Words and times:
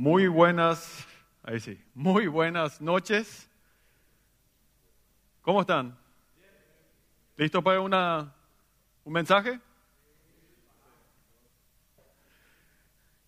Muy 0.00 0.28
buenas, 0.28 1.06
ahí 1.42 1.60
sí, 1.60 1.78
muy 1.92 2.26
buenas 2.26 2.80
noches. 2.80 3.50
¿Cómo 5.42 5.60
están? 5.60 5.94
¿Listo 7.36 7.62
para 7.62 7.82
una, 7.82 8.34
un 9.04 9.12
mensaje? 9.12 9.60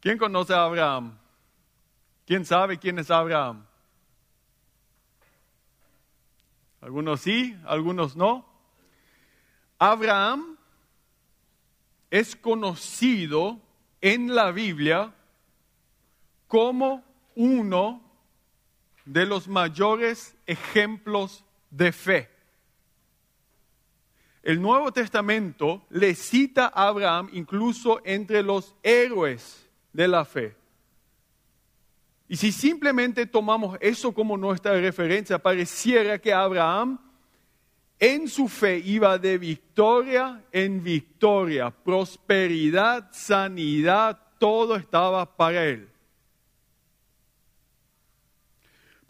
¿Quién 0.00 0.16
conoce 0.16 0.54
a 0.54 0.64
Abraham? 0.64 1.18
¿Quién 2.24 2.46
sabe 2.46 2.78
quién 2.78 2.98
es 2.98 3.10
Abraham? 3.10 3.66
Algunos 6.80 7.20
sí, 7.20 7.54
algunos 7.66 8.16
no. 8.16 8.46
Abraham 9.78 10.56
es 12.10 12.34
conocido 12.34 13.60
en 14.00 14.34
la 14.34 14.52
Biblia 14.52 15.12
como 16.52 17.02
uno 17.34 18.02
de 19.06 19.24
los 19.24 19.48
mayores 19.48 20.36
ejemplos 20.44 21.46
de 21.70 21.92
fe. 21.92 22.28
El 24.42 24.60
Nuevo 24.60 24.92
Testamento 24.92 25.86
le 25.88 26.14
cita 26.14 26.66
a 26.66 26.88
Abraham 26.88 27.30
incluso 27.32 28.02
entre 28.04 28.42
los 28.42 28.74
héroes 28.82 29.66
de 29.94 30.06
la 30.06 30.26
fe. 30.26 30.54
Y 32.28 32.36
si 32.36 32.52
simplemente 32.52 33.24
tomamos 33.24 33.78
eso 33.80 34.12
como 34.12 34.36
nuestra 34.36 34.78
referencia, 34.78 35.38
pareciera 35.38 36.18
que 36.18 36.34
Abraham 36.34 37.00
en 37.98 38.28
su 38.28 38.46
fe 38.46 38.76
iba 38.76 39.16
de 39.16 39.38
victoria 39.38 40.44
en 40.52 40.84
victoria, 40.84 41.70
prosperidad, 41.70 43.08
sanidad, 43.10 44.20
todo 44.38 44.76
estaba 44.76 45.24
para 45.34 45.64
él. 45.64 45.91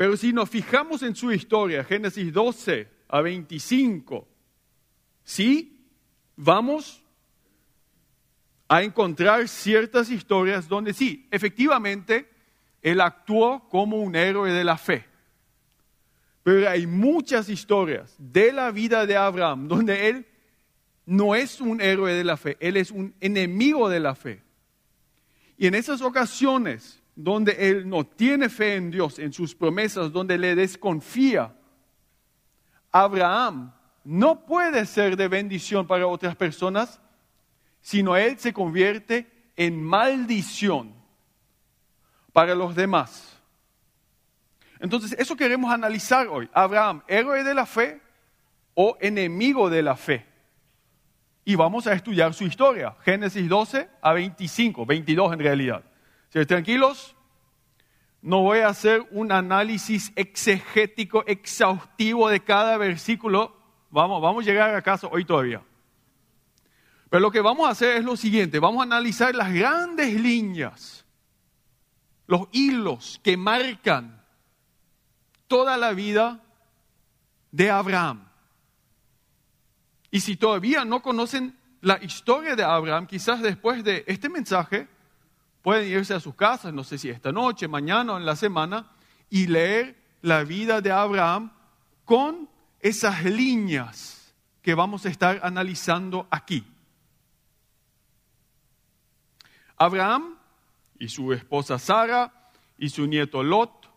Pero 0.03 0.17
si 0.17 0.33
nos 0.33 0.51
fijamos 0.51 1.05
en 1.05 1.15
su 1.15 1.31
historia, 1.31 1.85
Génesis 1.85 2.33
12 2.33 2.89
a 3.07 3.21
25, 3.21 4.27
sí, 5.23 5.87
vamos 6.35 7.05
a 8.67 8.83
encontrar 8.83 9.47
ciertas 9.47 10.11
historias 10.11 10.67
donde 10.67 10.93
sí, 10.93 11.29
efectivamente, 11.31 12.29
él 12.83 13.01
actuó 13.01 13.69
como 13.69 13.99
un 13.99 14.17
héroe 14.17 14.51
de 14.51 14.65
la 14.65 14.77
fe. 14.77 15.07
Pero 16.43 16.69
hay 16.69 16.85
muchas 16.89 17.49
historias 17.49 18.17
de 18.19 18.53
la 18.53 18.73
vida 18.73 19.07
de 19.07 19.17
Abraham 19.17 19.69
donde 19.69 20.09
él 20.09 20.27
no 21.07 21.37
es 21.37 21.61
un 21.61 21.81
héroe 21.81 22.13
de 22.13 22.25
la 22.25 22.37
fe, 22.37 22.57
él 22.59 22.77
es 22.77 22.91
un 22.91 23.15
enemigo 23.21 23.89
de 23.89 24.01
la 24.01 24.17
fe. 24.17 24.43
Y 25.57 25.69
en 25.69 25.77
esas 25.77 26.03
ocasiones 26.03 27.02
donde 27.15 27.69
él 27.69 27.89
no 27.89 28.05
tiene 28.05 28.49
fe 28.49 28.77
en 28.77 28.91
Dios, 28.91 29.19
en 29.19 29.33
sus 29.33 29.55
promesas, 29.55 30.13
donde 30.13 30.39
le 30.39 30.55
desconfía, 30.55 31.55
Abraham 32.91 33.73
no 34.05 34.45
puede 34.45 34.87
ser 34.87 35.17
de 35.17 35.29
bendición 35.29 35.87
para 35.87 36.07
otras 36.07 36.37
personas, 36.37 37.01
sino 37.81 38.17
él 38.17 38.39
se 38.39 38.53
convierte 38.53 39.31
en 39.57 39.83
maldición 39.83 40.95
para 42.33 42.55
los 42.55 42.75
demás. 42.75 43.39
Entonces, 44.81 45.15
eso 45.19 45.37
queremos 45.37 45.73
analizar 45.73 46.27
hoy. 46.27 46.49
Abraham, 46.53 47.03
héroe 47.07 47.45
de 47.45 47.55
la 47.55 47.67
fe 47.67 48.01
o 48.75 48.97
enemigo 49.01 49.71
de 49.71 49.83
la 49.83 49.97
fe. 49.97 50.27
Y 51.45 51.55
vamos 51.55 51.87
a 51.87 51.93
estudiar 51.93 52.35
su 52.35 52.45
historia. 52.45 52.97
Génesis 53.05 53.49
12 53.49 53.89
a 54.01 54.13
25, 54.13 54.87
22 54.87 55.33
en 55.33 55.39
realidad. 55.39 55.85
Tranquilos, 56.33 57.15
no 58.23 58.41
voy 58.41 58.61
a 58.61 58.69
hacer 58.69 59.07
un 59.11 59.33
análisis 59.33 60.13
exegético 60.17 61.25
exhaustivo 61.27 62.31
de 62.31 62.43
cada 62.43 62.79
versículo. 62.79 63.55
Vamos, 63.91 64.23
vamos 64.23 64.43
a 64.43 64.47
llegar 64.47 64.75
a 64.75 64.81
casa 64.81 65.09
hoy 65.09 65.27
todavía. 65.27 65.63
Pero 67.11 67.21
lo 67.21 67.31
que 67.31 67.43
vamos 67.43 67.69
a 67.69 67.73
hacer 67.73 67.99
es 67.99 68.05
lo 68.05 68.17
siguiente, 68.17 68.59
vamos 68.59 68.81
a 68.81 68.85
analizar 68.85 69.35
las 69.35 69.53
grandes 69.53 70.19
líneas, 70.19 71.05
los 72.27 72.49
hilos 72.53 73.21
que 73.23 73.37
marcan 73.37 74.25
toda 75.47 75.77
la 75.77 75.93
vida 75.93 76.41
de 77.51 77.71
Abraham. 77.71 78.27
Y 80.11 80.21
si 80.21 80.37
todavía 80.37 80.87
no 80.87 81.03
conocen 81.03 81.59
la 81.83 82.03
historia 82.03 82.57
de 82.57 82.65
Abraham, 82.65 83.07
quizás 83.07 83.43
después 83.43 83.85
de 83.85 84.05
este 84.07 84.31
mensaje 84.31 84.89
Pueden 85.63 85.89
irse 85.89 86.15
a 86.15 86.21
sus 86.21 86.35
casas, 86.35 86.73
no 86.73 86.83
sé 86.85 86.99
si 86.99 87.09
esta 87.09 87.31
noche, 87.33 87.69
mañana 87.69 88.15
o 88.15 88.19
en 88.19 88.27
la 88.27 88.37
semana, 88.37 88.91
y 89.31 89.47
leer 89.47 89.97
la 90.21 90.45
vida 90.45 90.81
de 90.81 90.91
Abraham 90.91 91.53
con 92.05 92.49
esas 92.81 93.25
líneas 93.25 94.35
que 94.61 94.75
vamos 94.75 95.07
a 95.07 95.09
estar 95.09 95.41
analizando 95.43 96.27
aquí. 96.31 96.65
Abraham 99.77 100.37
y 100.99 101.09
su 101.09 101.33
esposa 101.33 101.79
Sara 101.79 102.33
y 102.79 102.89
su 102.89 103.07
nieto 103.07 103.43
Lot 103.43 103.89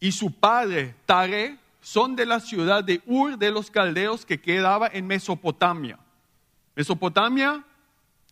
y 0.00 0.12
su 0.12 0.32
padre 0.32 0.94
Tare 1.06 1.58
son 1.80 2.16
de 2.16 2.26
la 2.26 2.40
ciudad 2.40 2.84
de 2.84 3.02
Ur 3.06 3.38
de 3.38 3.50
los 3.50 3.70
Caldeos 3.70 4.26
que 4.26 4.40
quedaba 4.40 4.88
en 4.88 5.06
Mesopotamia. 5.06 5.98
Mesopotamia 6.74 7.64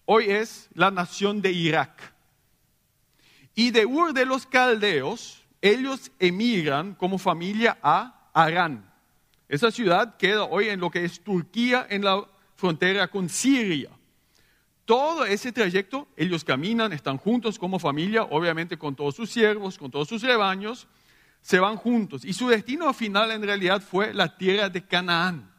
hoy 0.05 0.27
es 0.31 0.69
la 0.75 0.91
nación 0.91 1.41
de 1.41 1.53
Irak. 1.53 2.16
Y 3.59 3.71
de 3.71 3.87
Ur 3.87 4.13
de 4.13 4.27
los 4.27 4.47
Caldeos, 4.47 5.43
ellos 5.63 6.13
emigran 6.19 6.95
como 6.95 7.17
familia 7.17 7.79
a 7.83 8.29
Arán. 8.35 8.93
Esa 9.49 9.71
ciudad 9.71 10.19
queda 10.19 10.45
hoy 10.45 10.69
en 10.69 10.79
lo 10.79 10.91
que 10.91 11.07
es 11.07 11.25
Turquía, 11.25 11.87
en 11.89 12.05
la 12.05 12.23
frontera 12.55 13.09
con 13.09 13.31
Siria. 13.31 13.89
Todo 14.85 15.25
ese 15.25 15.53
trayecto, 15.53 16.07
ellos 16.19 16.45
caminan, 16.45 16.93
están 16.93 17.17
juntos 17.17 17.59
como 17.59 17.79
familia, 17.79 18.25
obviamente 18.25 18.77
con 18.77 18.95
todos 18.95 19.17
sus 19.17 19.31
siervos, 19.31 19.79
con 19.79 19.91
todos 19.91 20.07
sus 20.07 20.21
rebaños, 20.21 20.87
se 21.41 21.59
van 21.59 21.77
juntos. 21.77 22.27
Y 22.27 22.35
su 22.35 22.49
destino 22.49 22.93
final 22.93 23.31
en 23.31 23.43
realidad 23.43 23.81
fue 23.81 24.13
la 24.13 24.37
tierra 24.37 24.69
de 24.69 24.85
Canaán. 24.85 25.51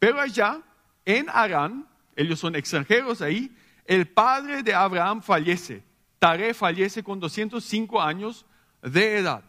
Pero 0.00 0.20
allá, 0.20 0.60
en 1.04 1.26
Arán, 1.28 1.86
ellos 2.16 2.40
son 2.40 2.56
extranjeros 2.56 3.22
ahí, 3.22 3.54
el 3.84 4.08
padre 4.08 4.64
de 4.64 4.74
Abraham 4.74 5.22
fallece 5.22 5.88
Tare 6.20 6.52
fallece 6.52 7.02
con 7.02 7.18
205 7.18 8.00
años 8.00 8.44
de 8.82 9.16
edad. 9.16 9.42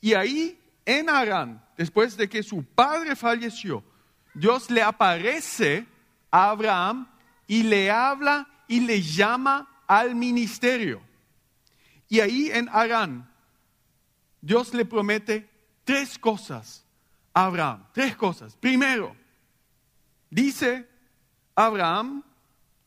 Y 0.00 0.14
ahí 0.14 0.58
en 0.86 1.10
Arán, 1.10 1.62
después 1.76 2.16
de 2.16 2.30
que 2.30 2.42
su 2.42 2.64
padre 2.64 3.14
falleció, 3.14 3.84
Dios 4.32 4.70
le 4.70 4.82
aparece 4.82 5.86
a 6.30 6.48
Abraham 6.48 7.06
y 7.46 7.62
le 7.62 7.90
habla 7.90 8.48
y 8.66 8.80
le 8.80 9.02
llama 9.02 9.68
al 9.86 10.14
ministerio. 10.14 11.02
Y 12.08 12.20
ahí 12.20 12.50
en 12.50 12.70
Arán, 12.70 13.30
Dios 14.40 14.72
le 14.72 14.86
promete 14.86 15.46
tres 15.84 16.18
cosas 16.18 16.86
a 17.34 17.44
Abraham. 17.44 17.84
Tres 17.92 18.16
cosas. 18.16 18.56
Primero, 18.56 19.14
dice 20.30 20.88
Abraham, 21.54 22.22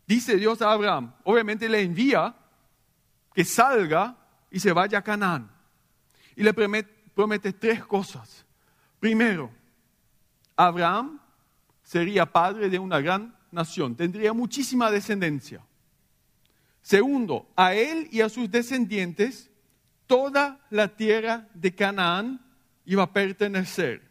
dice 0.08 0.38
Dios 0.38 0.60
a 0.64 0.72
Abraham, 0.72 1.14
obviamente 1.24 1.70
le 1.70 1.82
envía 1.82 2.36
que 3.34 3.44
salga 3.44 4.16
y 4.52 4.60
se 4.60 4.72
vaya 4.72 5.00
a 5.00 5.02
Canaán. 5.02 5.52
Y 6.36 6.44
le 6.44 6.54
promete, 6.54 7.54
tres 7.54 7.84
cosas. 7.86 8.46
Primero, 9.00 9.52
Abraham 10.56 11.20
sería 11.84 12.26
padre 12.26 12.70
de 12.70 12.80
una 12.80 13.00
gran 13.02 13.36
nación, 13.52 13.96
tendría 13.96 14.34
muchísima 14.34 14.90
descendencia. 14.92 15.66
Segundo, 16.82 17.52
a 17.56 17.74
él 17.74 18.08
y 18.12 18.22
a 18.22 18.30
sus 18.30 18.50
descendientes 18.50 19.50
toda 20.08 20.60
la 20.70 20.96
tierra 20.96 21.48
de 21.54 21.74
Canaán 21.74 22.42
iba 22.86 23.04
a 23.04 23.14
pertenecer. 23.14 24.02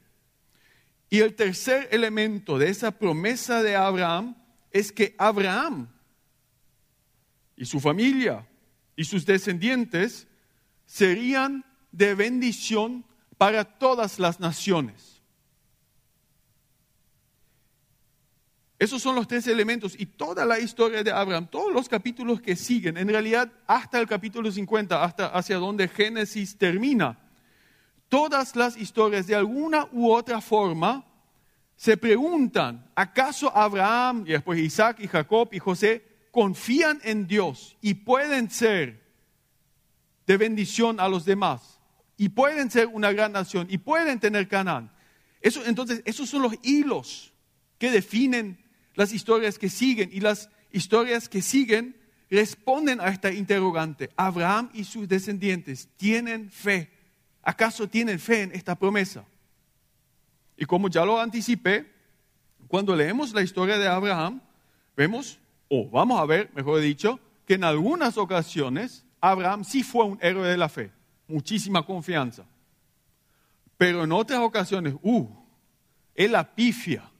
Y 1.11 1.21
el 1.21 1.35
tercer 1.35 1.89
elemento 1.91 2.59
de 2.59 2.71
esa 2.71 2.91
promesa 2.91 3.63
de 3.63 3.77
Abraham 3.77 4.35
es 4.71 4.91
que 4.91 5.15
Abraham 5.19 5.89
y 7.55 7.67
su 7.67 7.81
familia 7.81 8.47
y 8.97 9.05
sus 9.05 9.27
descendientes 9.27 10.27
serían 10.87 11.65
de 11.91 12.15
bendición 12.15 13.05
para 13.39 13.65
todas 13.65 14.19
las 14.19 14.41
naciones. 14.41 15.23
Esos 18.79 19.01
son 19.01 19.15
los 19.15 19.29
tres 19.29 19.47
elementos 19.47 19.95
y 19.97 20.07
toda 20.07 20.45
la 20.45 20.59
historia 20.59 21.05
de 21.05 21.13
Abraham, 21.13 21.47
todos 21.49 21.73
los 21.73 21.89
capítulos 21.89 22.41
que 22.41 22.57
siguen, 22.57 22.97
en 22.97 23.09
realidad 23.09 23.53
hasta 23.69 24.01
el 24.01 24.09
capítulo 24.09 24.51
50, 24.51 25.05
hasta 25.05 25.27
hacia 25.29 25.59
donde 25.59 25.87
Génesis 25.87 26.59
termina, 26.59 27.17
todas 28.09 28.57
las 28.57 28.77
historias 28.77 29.29
de 29.29 29.37
alguna 29.37 29.87
u 29.93 30.11
otra 30.11 30.41
forma 30.41 31.07
se 31.77 31.97
preguntan, 31.97 32.91
¿acaso 32.95 33.57
Abraham 33.57 34.25
y 34.27 34.33
después 34.33 34.59
Isaac 34.59 34.99
y 35.01 35.07
Jacob 35.07 35.49
y 35.53 35.61
José 35.61 36.12
confían 36.33 37.01
en 37.05 37.29
Dios 37.29 37.77
y 37.81 37.95
pueden 37.95 38.51
ser 38.51 39.01
de 40.27 40.37
bendición 40.37 40.99
a 40.99 41.09
los 41.09 41.25
demás. 41.25 41.79
Y 42.17 42.31
pueden 42.31 42.71
ser 42.71 42.89
una 42.89 43.13
gran 43.13 43.33
nación 43.33 43.69
y 43.71 43.79
pueden 43.79 44.19
tener 44.19 44.49
Canaán. 44.49 44.91
Eso, 45.41 45.65
entonces, 45.65 46.03
esos 46.05 46.29
son 46.29 46.43
los 46.43 46.55
hilos 46.63 47.33
que 47.79 47.91
definen 47.91 48.59
las 48.95 49.13
historias 49.13 49.59
que 49.59 49.69
siguen. 49.69 50.11
Y 50.13 50.21
las 50.21 50.49
historias 50.73 51.29
que 51.29 51.43
siguen 51.43 51.97
responden 52.31 53.01
a 53.01 53.09
esta 53.09 53.33
interrogante. 53.33 54.11
Abraham 54.17 54.71
y 54.73 54.85
sus 54.85 55.09
descendientes 55.09 55.89
tienen 55.97 56.51
fe. 56.51 56.91
¿Acaso 57.43 57.89
tienen 57.89 58.19
fe 58.19 58.43
en 58.43 58.53
esta 58.53 58.79
promesa? 58.79 59.25
Y 60.57 60.65
como 60.65 60.89
ya 60.89 61.05
lo 61.05 61.21
anticipé, 61.21 61.91
cuando 62.69 62.95
leemos 62.95 63.35
la 63.35 63.43
historia 63.43 63.79
de 63.79 63.89
Abraham, 63.89 64.41
vemos, 64.97 65.39
o 65.75 65.89
vamos 65.89 66.21
a 66.21 66.27
ver, 66.27 66.51
mejor 66.55 66.83
dicho, 66.83 67.19
que 67.47 67.55
en 67.55 67.65
algunas 67.65 68.19
ocasiones 68.19 69.07
Abraham 69.23 69.65
sí 69.65 69.83
fue 69.83 70.05
un 70.05 70.19
héroe 70.21 70.47
de 70.47 70.59
la 70.59 70.69
fe, 70.69 70.93
muchísima 71.27 71.87
confianza. 71.87 72.45
Pero 73.79 74.05
en 74.05 74.13
otras 74.13 74.41
ocasiones, 74.41 74.95
uh, 75.01 75.27
él 76.15 76.33
la 76.33 76.55
pifia. 76.55 77.11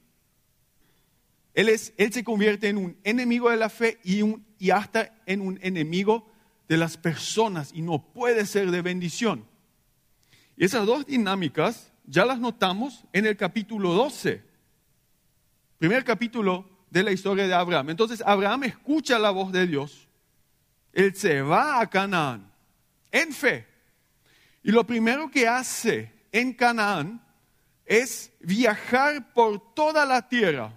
Él, 1.55 1.67
es, 1.67 1.95
él 1.97 2.13
se 2.13 2.23
convierte 2.23 2.69
en 2.69 2.77
un 2.77 2.95
enemigo 3.03 3.49
de 3.49 3.57
la 3.57 3.69
fe 3.69 3.97
y, 4.03 4.21
un, 4.21 4.45
y 4.59 4.69
hasta 4.69 5.19
en 5.25 5.41
un 5.41 5.57
enemigo 5.63 6.29
de 6.67 6.77
las 6.77 6.95
personas 6.95 7.71
y 7.73 7.81
no 7.81 8.03
puede 8.13 8.45
ser 8.45 8.69
de 8.69 8.83
bendición. 8.83 9.47
Y 10.57 10.65
esas 10.65 10.85
dos 10.85 11.07
dinámicas 11.07 11.91
ya 12.05 12.23
las 12.23 12.39
notamos 12.39 13.03
en 13.13 13.25
el 13.25 13.35
capítulo 13.35 13.93
12, 13.93 14.43
primer 15.79 16.03
capítulo 16.03 16.72
de 16.93 17.01
la 17.01 17.11
historia 17.11 17.47
de 17.47 17.55
Abraham. 17.55 17.89
Entonces 17.89 18.21
Abraham 18.23 18.65
escucha 18.65 19.17
la 19.17 19.31
voz 19.31 19.51
de 19.51 19.65
Dios, 19.65 20.07
él 20.93 21.15
se 21.15 21.41
va 21.41 21.81
a 21.81 21.89
Canaán 21.89 22.51
en 23.11 23.33
fe. 23.33 23.65
Y 24.61 24.71
lo 24.71 24.85
primero 24.85 25.29
que 25.31 25.47
hace 25.47 26.11
en 26.31 26.53
Canaán 26.53 27.19
es 27.83 28.31
viajar 28.39 29.33
por 29.33 29.73
toda 29.73 30.05
la 30.05 30.29
tierra. 30.29 30.71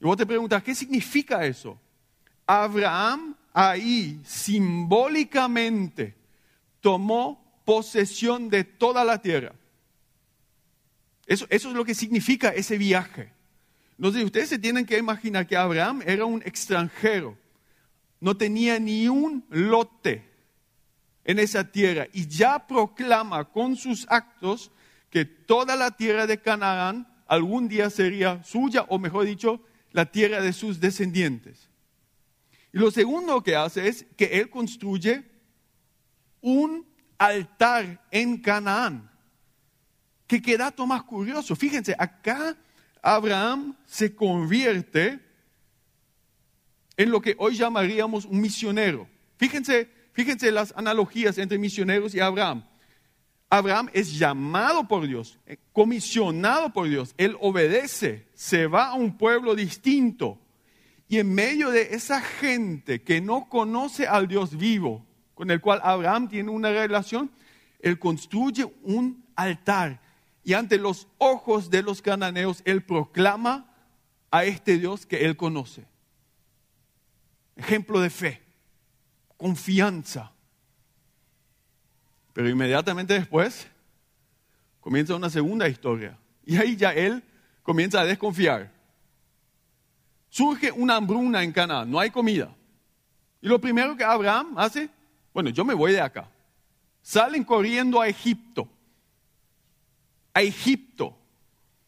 Y 0.00 0.04
vos 0.04 0.16
te 0.16 0.26
preguntas, 0.26 0.60
¿qué 0.60 0.74
significa 0.74 1.46
eso? 1.46 1.78
Abraham 2.44 3.36
ahí 3.52 4.20
simbólicamente 4.24 6.16
tomó 6.80 7.60
posesión 7.64 8.50
de 8.50 8.64
toda 8.64 9.04
la 9.04 9.22
tierra. 9.22 9.52
Eso, 11.26 11.46
eso, 11.48 11.68
es 11.68 11.76
lo 11.76 11.84
que 11.84 11.94
significa 11.94 12.48
ese 12.48 12.76
viaje. 12.76 13.35
Entonces 13.98 14.24
ustedes 14.24 14.48
se 14.48 14.58
tienen 14.58 14.84
que 14.84 14.98
imaginar 14.98 15.46
que 15.46 15.56
Abraham 15.56 16.02
era 16.04 16.24
un 16.24 16.42
extranjero, 16.42 17.36
no 18.20 18.36
tenía 18.36 18.78
ni 18.78 19.08
un 19.08 19.44
lote 19.48 20.24
en 21.24 21.38
esa 21.38 21.70
tierra 21.70 22.06
y 22.12 22.26
ya 22.26 22.66
proclama 22.66 23.44
con 23.44 23.76
sus 23.76 24.06
actos 24.08 24.70
que 25.10 25.24
toda 25.24 25.76
la 25.76 25.90
tierra 25.90 26.26
de 26.26 26.40
Canaán 26.40 27.06
algún 27.26 27.68
día 27.68 27.90
sería 27.90 28.42
suya, 28.44 28.84
o 28.88 28.98
mejor 28.98 29.24
dicho, 29.24 29.60
la 29.92 30.06
tierra 30.06 30.40
de 30.40 30.52
sus 30.52 30.78
descendientes. 30.78 31.68
Y 32.72 32.78
lo 32.78 32.90
segundo 32.90 33.42
que 33.42 33.56
hace 33.56 33.88
es 33.88 34.06
que 34.16 34.38
él 34.38 34.50
construye 34.50 35.24
un 36.40 36.86
altar 37.18 38.04
en 38.10 38.36
Canaán. 38.38 39.10
Que 40.26 40.42
queda 40.42 40.74
más 40.86 41.02
curioso. 41.04 41.56
Fíjense, 41.56 41.94
acá 41.98 42.56
Abraham 43.02 43.76
se 43.86 44.14
convierte 44.14 45.20
en 46.96 47.10
lo 47.10 47.20
que 47.20 47.36
hoy 47.38 47.56
llamaríamos 47.56 48.24
un 48.24 48.40
misionero. 48.40 49.08
Fíjense, 49.36 49.90
fíjense 50.12 50.50
las 50.50 50.72
analogías 50.76 51.38
entre 51.38 51.58
misioneros 51.58 52.14
y 52.14 52.20
Abraham. 52.20 52.64
Abraham 53.48 53.88
es 53.92 54.18
llamado 54.18 54.88
por 54.88 55.06
Dios, 55.06 55.38
eh, 55.46 55.58
comisionado 55.72 56.72
por 56.72 56.88
Dios. 56.88 57.14
Él 57.16 57.36
obedece, 57.40 58.26
se 58.34 58.66
va 58.66 58.88
a 58.88 58.94
un 58.94 59.16
pueblo 59.16 59.54
distinto. 59.54 60.40
Y 61.08 61.18
en 61.18 61.32
medio 61.32 61.70
de 61.70 61.94
esa 61.94 62.20
gente 62.20 63.02
que 63.02 63.20
no 63.20 63.48
conoce 63.48 64.06
al 64.08 64.26
Dios 64.26 64.56
vivo, 64.56 65.06
con 65.34 65.50
el 65.50 65.60
cual 65.60 65.80
Abraham 65.84 66.28
tiene 66.28 66.50
una 66.50 66.70
relación, 66.70 67.30
él 67.78 67.98
construye 67.98 68.66
un 68.82 69.24
altar 69.36 70.00
y 70.46 70.54
ante 70.54 70.78
los 70.78 71.08
ojos 71.18 71.70
de 71.70 71.82
los 71.82 72.00
cananeos 72.00 72.62
él 72.64 72.80
proclama 72.84 73.68
a 74.30 74.44
este 74.44 74.78
Dios 74.78 75.04
que 75.04 75.24
él 75.24 75.36
conoce. 75.36 75.84
Ejemplo 77.56 78.00
de 78.00 78.10
fe, 78.10 78.40
confianza. 79.36 80.30
Pero 82.32 82.48
inmediatamente 82.48 83.14
después 83.14 83.66
comienza 84.80 85.16
una 85.16 85.30
segunda 85.30 85.68
historia 85.68 86.16
y 86.44 86.56
ahí 86.56 86.76
ya 86.76 86.94
él 86.94 87.24
comienza 87.64 88.02
a 88.02 88.04
desconfiar. 88.04 88.72
Surge 90.28 90.70
una 90.70 90.94
hambruna 90.94 91.42
en 91.42 91.50
Canaán, 91.50 91.90
no 91.90 91.98
hay 91.98 92.10
comida. 92.10 92.54
Y 93.40 93.48
lo 93.48 93.60
primero 93.60 93.96
que 93.96 94.04
Abraham 94.04 94.54
hace 94.56 94.88
bueno, 95.36 95.50
yo 95.50 95.64
me 95.64 95.74
voy 95.74 95.90
de 95.90 96.00
acá. 96.00 96.30
Salen 97.02 97.42
corriendo 97.42 98.00
a 98.00 98.08
Egipto. 98.08 98.70
A 100.36 100.42
Egipto. 100.42 101.16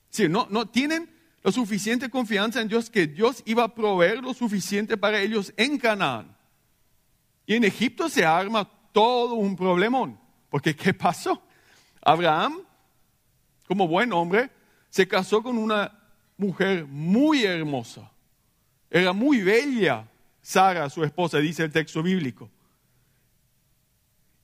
Sí, 0.09 0.27
no, 0.27 0.47
no 0.49 0.67
tienen 0.67 1.11
la 1.43 1.53
suficiente 1.53 2.09
confianza 2.09 2.63
en 2.63 2.69
Dios 2.69 2.89
que 2.89 3.07
Dios 3.07 3.43
iba 3.45 3.65
a 3.65 3.75
proveer 3.75 4.23
lo 4.23 4.33
suficiente 4.33 4.97
para 4.97 5.21
ellos 5.21 5.53
en 5.59 5.77
Canaán. 5.77 6.35
Y 7.45 7.57
en 7.57 7.65
Egipto 7.65 8.09
se 8.09 8.25
arma 8.25 8.67
todo 8.93 9.35
un 9.35 9.55
problemón. 9.55 10.19
Porque 10.49 10.75
¿qué 10.75 10.95
pasó? 10.95 11.43
Abraham, 12.01 12.63
como 13.67 13.87
buen 13.87 14.15
hombre, 14.15 14.51
se 14.89 15.07
casó 15.07 15.43
con 15.43 15.59
una 15.59 15.93
mujer 16.39 16.87
muy 16.87 17.45
hermosa. 17.45 18.11
Era 18.89 19.13
muy 19.13 19.43
bella 19.43 20.09
Sara, 20.41 20.89
su 20.89 21.05
esposa, 21.05 21.37
dice 21.37 21.65
el 21.65 21.71
texto 21.71 22.03
bíblico. 22.03 22.51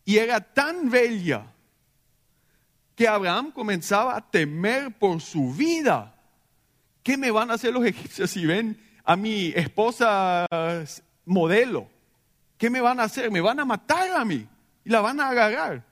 Y 0.05 0.19
era 0.19 0.41
tan 0.41 0.91
bella 0.91 1.54
que 2.95 3.09
Abraham 3.09 3.51
comenzaba 3.51 4.17
a 4.17 4.31
temer 4.31 4.93
por 4.93 5.21
su 5.21 5.53
vida. 5.53 6.15
¿Qué 7.03 7.17
me 7.17 7.31
van 7.31 7.51
a 7.51 7.55
hacer 7.55 7.73
los 7.73 7.85
egipcios 7.85 8.31
si 8.31 8.47
ven 8.47 8.81
a 9.05 9.17
mi 9.17 9.49
esposa 9.49 10.47
modelo? 11.25 11.89
¿Qué 12.57 12.71
me 12.71 12.81
van 12.81 13.01
a 13.01 13.05
hacer? 13.05 13.31
Me 13.31 13.41
van 13.41 13.61
a 13.61 13.65
matar 13.65 14.11
a 14.13 14.25
mí 14.25 14.47
y 14.85 14.91
la 14.91 15.01
van 15.01 15.21
a 15.21 15.29
agarrar. 15.29 15.85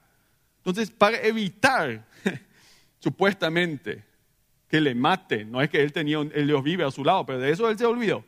Entonces, 0.59 0.91
para 0.91 1.21
evitar 1.21 2.07
supuestamente 3.01 4.05
que 4.69 4.81
le 4.81 4.95
maten, 4.95 5.51
no 5.51 5.61
es 5.61 5.69
que 5.69 5.83
él 5.83 5.93
tenía 5.93 6.19
el 6.21 6.47
Dios 6.47 6.63
vive 6.63 6.85
a 6.85 6.91
su 6.91 7.05
lado, 7.05 7.27
pero 7.27 7.41
de 7.41 7.51
eso 7.51 7.69
él 7.69 7.77
se 7.77 7.85
olvidó. 7.85 8.25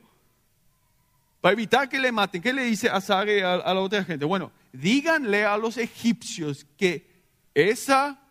Para 1.40 1.52
evitar 1.52 1.88
que 1.88 1.99
le 1.99 2.11
maten, 2.11 2.43
¿qué 2.43 2.52
le 2.52 2.64
dice 2.64 2.88
a 2.88 3.00
Sara 3.00 3.33
y 3.33 3.40
a, 3.40 3.54
a 3.54 3.73
la 3.73 3.81
otra 3.81 4.02
gente? 4.02 4.25
Bueno, 4.25 4.50
díganle 4.73 5.45
a 5.45 5.57
los 5.57 5.78
egipcios 5.78 6.66
que 6.76 7.09
esa 7.54 8.24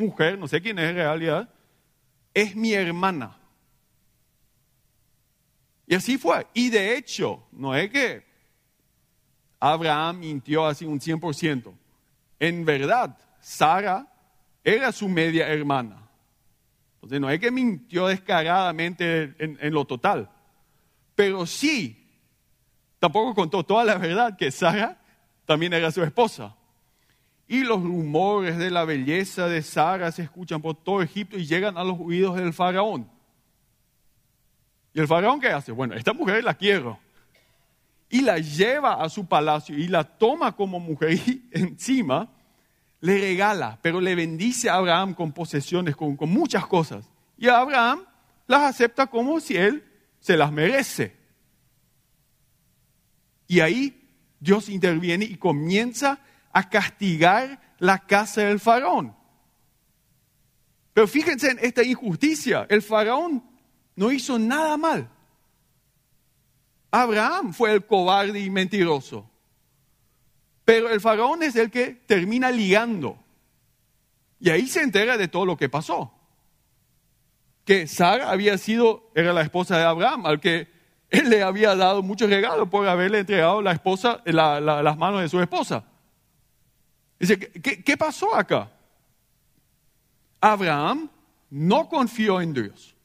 mujer, 0.00 0.38
no 0.38 0.48
sé 0.48 0.60
quién 0.60 0.78
es 0.78 0.90
en 0.90 0.96
realidad, 0.96 1.48
es 2.34 2.56
mi 2.56 2.72
hermana. 2.72 3.36
Y 5.86 5.94
así 5.94 6.18
fue. 6.18 6.46
Y 6.54 6.70
de 6.70 6.96
hecho, 6.96 7.42
no 7.52 7.74
es 7.74 7.90
que 7.90 8.24
Abraham 9.58 10.20
mintió 10.20 10.66
así 10.66 10.84
un 10.84 11.00
100%. 11.00 11.72
En 12.38 12.64
verdad, 12.64 13.18
Sara 13.40 14.06
era 14.62 14.92
su 14.92 15.08
media 15.08 15.48
hermana. 15.48 16.08
Entonces, 16.94 17.20
no 17.20 17.28
es 17.28 17.40
que 17.40 17.50
mintió 17.50 18.06
descaradamente 18.06 19.34
en, 19.38 19.58
en 19.60 19.72
lo 19.74 19.84
total. 19.84 20.30
Pero 21.14 21.44
sí, 21.44 22.08
tampoco 22.98 23.34
contó 23.34 23.64
toda 23.64 23.84
la 23.84 23.98
verdad 23.98 24.36
que 24.36 24.50
Sara 24.50 25.00
también 25.44 25.72
era 25.72 25.90
su 25.90 26.02
esposa. 26.02 26.54
Y 27.50 27.64
los 27.64 27.82
rumores 27.82 28.58
de 28.58 28.70
la 28.70 28.84
belleza 28.84 29.48
de 29.48 29.60
Sara 29.62 30.12
se 30.12 30.22
escuchan 30.22 30.62
por 30.62 30.76
todo 30.76 31.02
Egipto 31.02 31.36
y 31.36 31.46
llegan 31.46 31.76
a 31.76 31.82
los 31.82 31.98
oídos 31.98 32.36
del 32.36 32.52
faraón. 32.52 33.10
¿Y 34.94 35.00
el 35.00 35.08
faraón 35.08 35.40
qué 35.40 35.48
hace? 35.48 35.72
Bueno, 35.72 35.94
esta 35.96 36.12
mujer 36.12 36.44
la 36.44 36.54
quiero. 36.54 37.00
Y 38.08 38.20
la 38.20 38.38
lleva 38.38 39.02
a 39.02 39.08
su 39.08 39.26
palacio 39.26 39.76
y 39.76 39.88
la 39.88 40.04
toma 40.04 40.54
como 40.54 40.78
mujer 40.78 41.14
y 41.14 41.48
encima 41.50 42.30
le 43.00 43.18
regala, 43.18 43.80
pero 43.82 44.00
le 44.00 44.14
bendice 44.14 44.70
a 44.70 44.76
Abraham 44.76 45.12
con 45.12 45.32
posesiones, 45.32 45.96
con, 45.96 46.16
con 46.16 46.30
muchas 46.30 46.64
cosas. 46.68 47.04
Y 47.36 47.48
Abraham 47.48 48.04
las 48.46 48.62
acepta 48.62 49.08
como 49.08 49.40
si 49.40 49.56
él 49.56 49.82
se 50.20 50.36
las 50.36 50.52
merece. 50.52 51.16
Y 53.48 53.58
ahí 53.58 54.08
Dios 54.38 54.68
interviene 54.68 55.24
y 55.24 55.34
comienza 55.34 56.20
a 56.52 56.68
castigar 56.68 57.60
la 57.78 57.98
casa 57.98 58.42
del 58.42 58.60
faraón. 58.60 59.14
Pero 60.92 61.06
fíjense 61.06 61.50
en 61.50 61.58
esta 61.60 61.82
injusticia. 61.82 62.66
El 62.68 62.82
faraón 62.82 63.42
no 63.96 64.10
hizo 64.10 64.38
nada 64.38 64.76
mal. 64.76 65.08
Abraham 66.90 67.52
fue 67.52 67.72
el 67.72 67.86
cobarde 67.86 68.40
y 68.40 68.50
mentiroso. 68.50 69.30
Pero 70.64 70.90
el 70.90 71.00
faraón 71.00 71.42
es 71.42 71.56
el 71.56 71.70
que 71.70 71.88
termina 72.06 72.50
ligando. 72.50 73.18
Y 74.40 74.50
ahí 74.50 74.66
se 74.66 74.82
entera 74.82 75.16
de 75.16 75.28
todo 75.28 75.46
lo 75.46 75.56
que 75.56 75.68
pasó. 75.68 76.12
Que 77.64 77.86
Sara 77.86 78.30
había 78.30 78.58
sido, 78.58 79.10
era 79.14 79.32
la 79.32 79.42
esposa 79.42 79.76
de 79.78 79.84
Abraham, 79.84 80.26
al 80.26 80.40
que 80.40 80.68
él 81.10 81.28
le 81.28 81.42
había 81.42 81.76
dado 81.76 82.02
muchos 82.02 82.30
regalos 82.30 82.68
por 82.68 82.86
haberle 82.88 83.20
entregado 83.20 83.62
la 83.62 83.72
esposa, 83.72 84.22
las 84.24 84.96
manos 84.96 85.20
de 85.20 85.28
su 85.28 85.40
esposa. 85.40 85.84
Dice, 87.20 87.38
¿qué, 87.38 87.84
¿qué 87.84 87.96
pasó 87.96 88.34
acá? 88.34 88.72
Abraham 90.40 91.10
no 91.50 91.88
confió 91.88 92.40
en 92.40 92.54
Dios. 92.54 92.96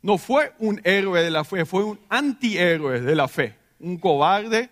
No 0.00 0.16
fue 0.16 0.54
un 0.60 0.80
héroe 0.84 1.22
de 1.22 1.30
la 1.30 1.42
fe, 1.42 1.64
fue 1.66 1.82
un 1.82 1.98
antihéroe 2.08 3.00
de 3.00 3.14
la 3.16 3.26
fe, 3.26 3.56
un 3.80 3.98
cobarde, 3.98 4.70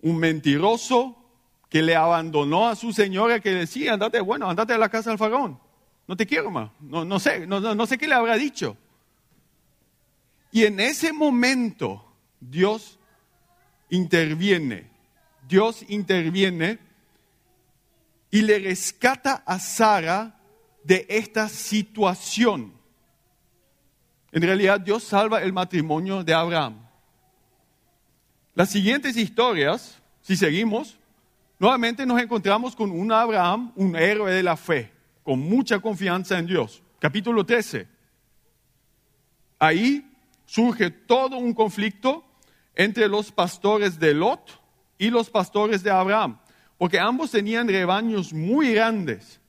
un 0.00 0.16
mentiroso 0.16 1.16
que 1.68 1.82
le 1.82 1.94
abandonó 1.94 2.68
a 2.68 2.76
su 2.76 2.92
señora 2.92 3.40
que 3.40 3.50
decía, 3.50 3.92
andate, 3.92 4.20
bueno, 4.20 4.48
andate 4.48 4.72
a 4.72 4.78
la 4.78 4.88
casa 4.88 5.10
del 5.10 5.18
faraón, 5.18 5.60
no 6.06 6.16
te 6.16 6.26
quiero 6.26 6.50
más, 6.50 6.70
no, 6.80 7.04
no 7.04 7.20
sé, 7.20 7.46
no, 7.46 7.60
no 7.60 7.86
sé 7.86 7.98
qué 7.98 8.08
le 8.08 8.14
habrá 8.14 8.36
dicho. 8.36 8.76
Y 10.50 10.64
en 10.64 10.80
ese 10.80 11.12
momento 11.12 12.04
Dios 12.40 12.98
interviene, 13.90 14.90
Dios 15.46 15.84
interviene 15.88 16.78
y 18.32 18.40
le 18.40 18.58
rescata 18.58 19.44
a 19.46 19.60
Sara 19.60 20.40
de 20.82 21.06
esta 21.08 21.48
situación. 21.48 22.72
En 24.32 24.42
realidad 24.42 24.80
Dios 24.80 25.04
salva 25.04 25.42
el 25.42 25.52
matrimonio 25.52 26.24
de 26.24 26.32
Abraham. 26.32 26.88
Las 28.54 28.70
siguientes 28.70 29.18
historias, 29.18 30.00
si 30.22 30.34
seguimos, 30.36 30.98
nuevamente 31.58 32.06
nos 32.06 32.20
encontramos 32.20 32.74
con 32.74 32.90
un 32.90 33.12
Abraham, 33.12 33.70
un 33.76 33.94
héroe 33.96 34.32
de 34.32 34.42
la 34.42 34.56
fe, 34.56 34.90
con 35.22 35.38
mucha 35.38 35.78
confianza 35.78 36.38
en 36.38 36.46
Dios. 36.46 36.82
Capítulo 36.98 37.44
13. 37.44 37.86
Ahí 39.58 40.10
surge 40.46 40.90
todo 40.90 41.36
un 41.36 41.52
conflicto 41.52 42.24
entre 42.74 43.08
los 43.08 43.30
pastores 43.30 43.98
de 43.98 44.14
Lot 44.14 44.58
y 44.96 45.10
los 45.10 45.28
pastores 45.28 45.82
de 45.82 45.90
Abraham, 45.90 46.38
porque 46.82 46.98
ambos 46.98 47.30
tenían 47.30 47.68
rebaños 47.68 48.32
muy 48.32 48.74
grandes. 48.74 49.40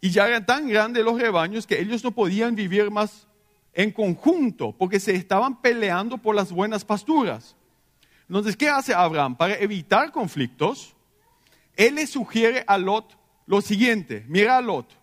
Y 0.00 0.10
ya 0.10 0.26
eran 0.26 0.44
tan 0.44 0.66
grandes 0.66 1.04
los 1.04 1.16
rebaños 1.16 1.68
que 1.68 1.80
ellos 1.80 2.02
no 2.02 2.10
podían 2.10 2.56
vivir 2.56 2.90
más 2.90 3.28
en 3.72 3.92
conjunto, 3.92 4.74
porque 4.76 4.98
se 4.98 5.14
estaban 5.14 5.62
peleando 5.62 6.18
por 6.18 6.34
las 6.34 6.50
buenas 6.50 6.84
pasturas. 6.84 7.54
Entonces, 8.26 8.56
¿qué 8.56 8.68
hace 8.68 8.92
Abraham? 8.92 9.36
Para 9.36 9.54
evitar 9.54 10.10
conflictos, 10.10 10.96
él 11.76 11.94
le 11.94 12.08
sugiere 12.08 12.64
a 12.66 12.76
Lot 12.76 13.16
lo 13.46 13.60
siguiente, 13.60 14.24
mira 14.26 14.60
Lot, 14.60 14.98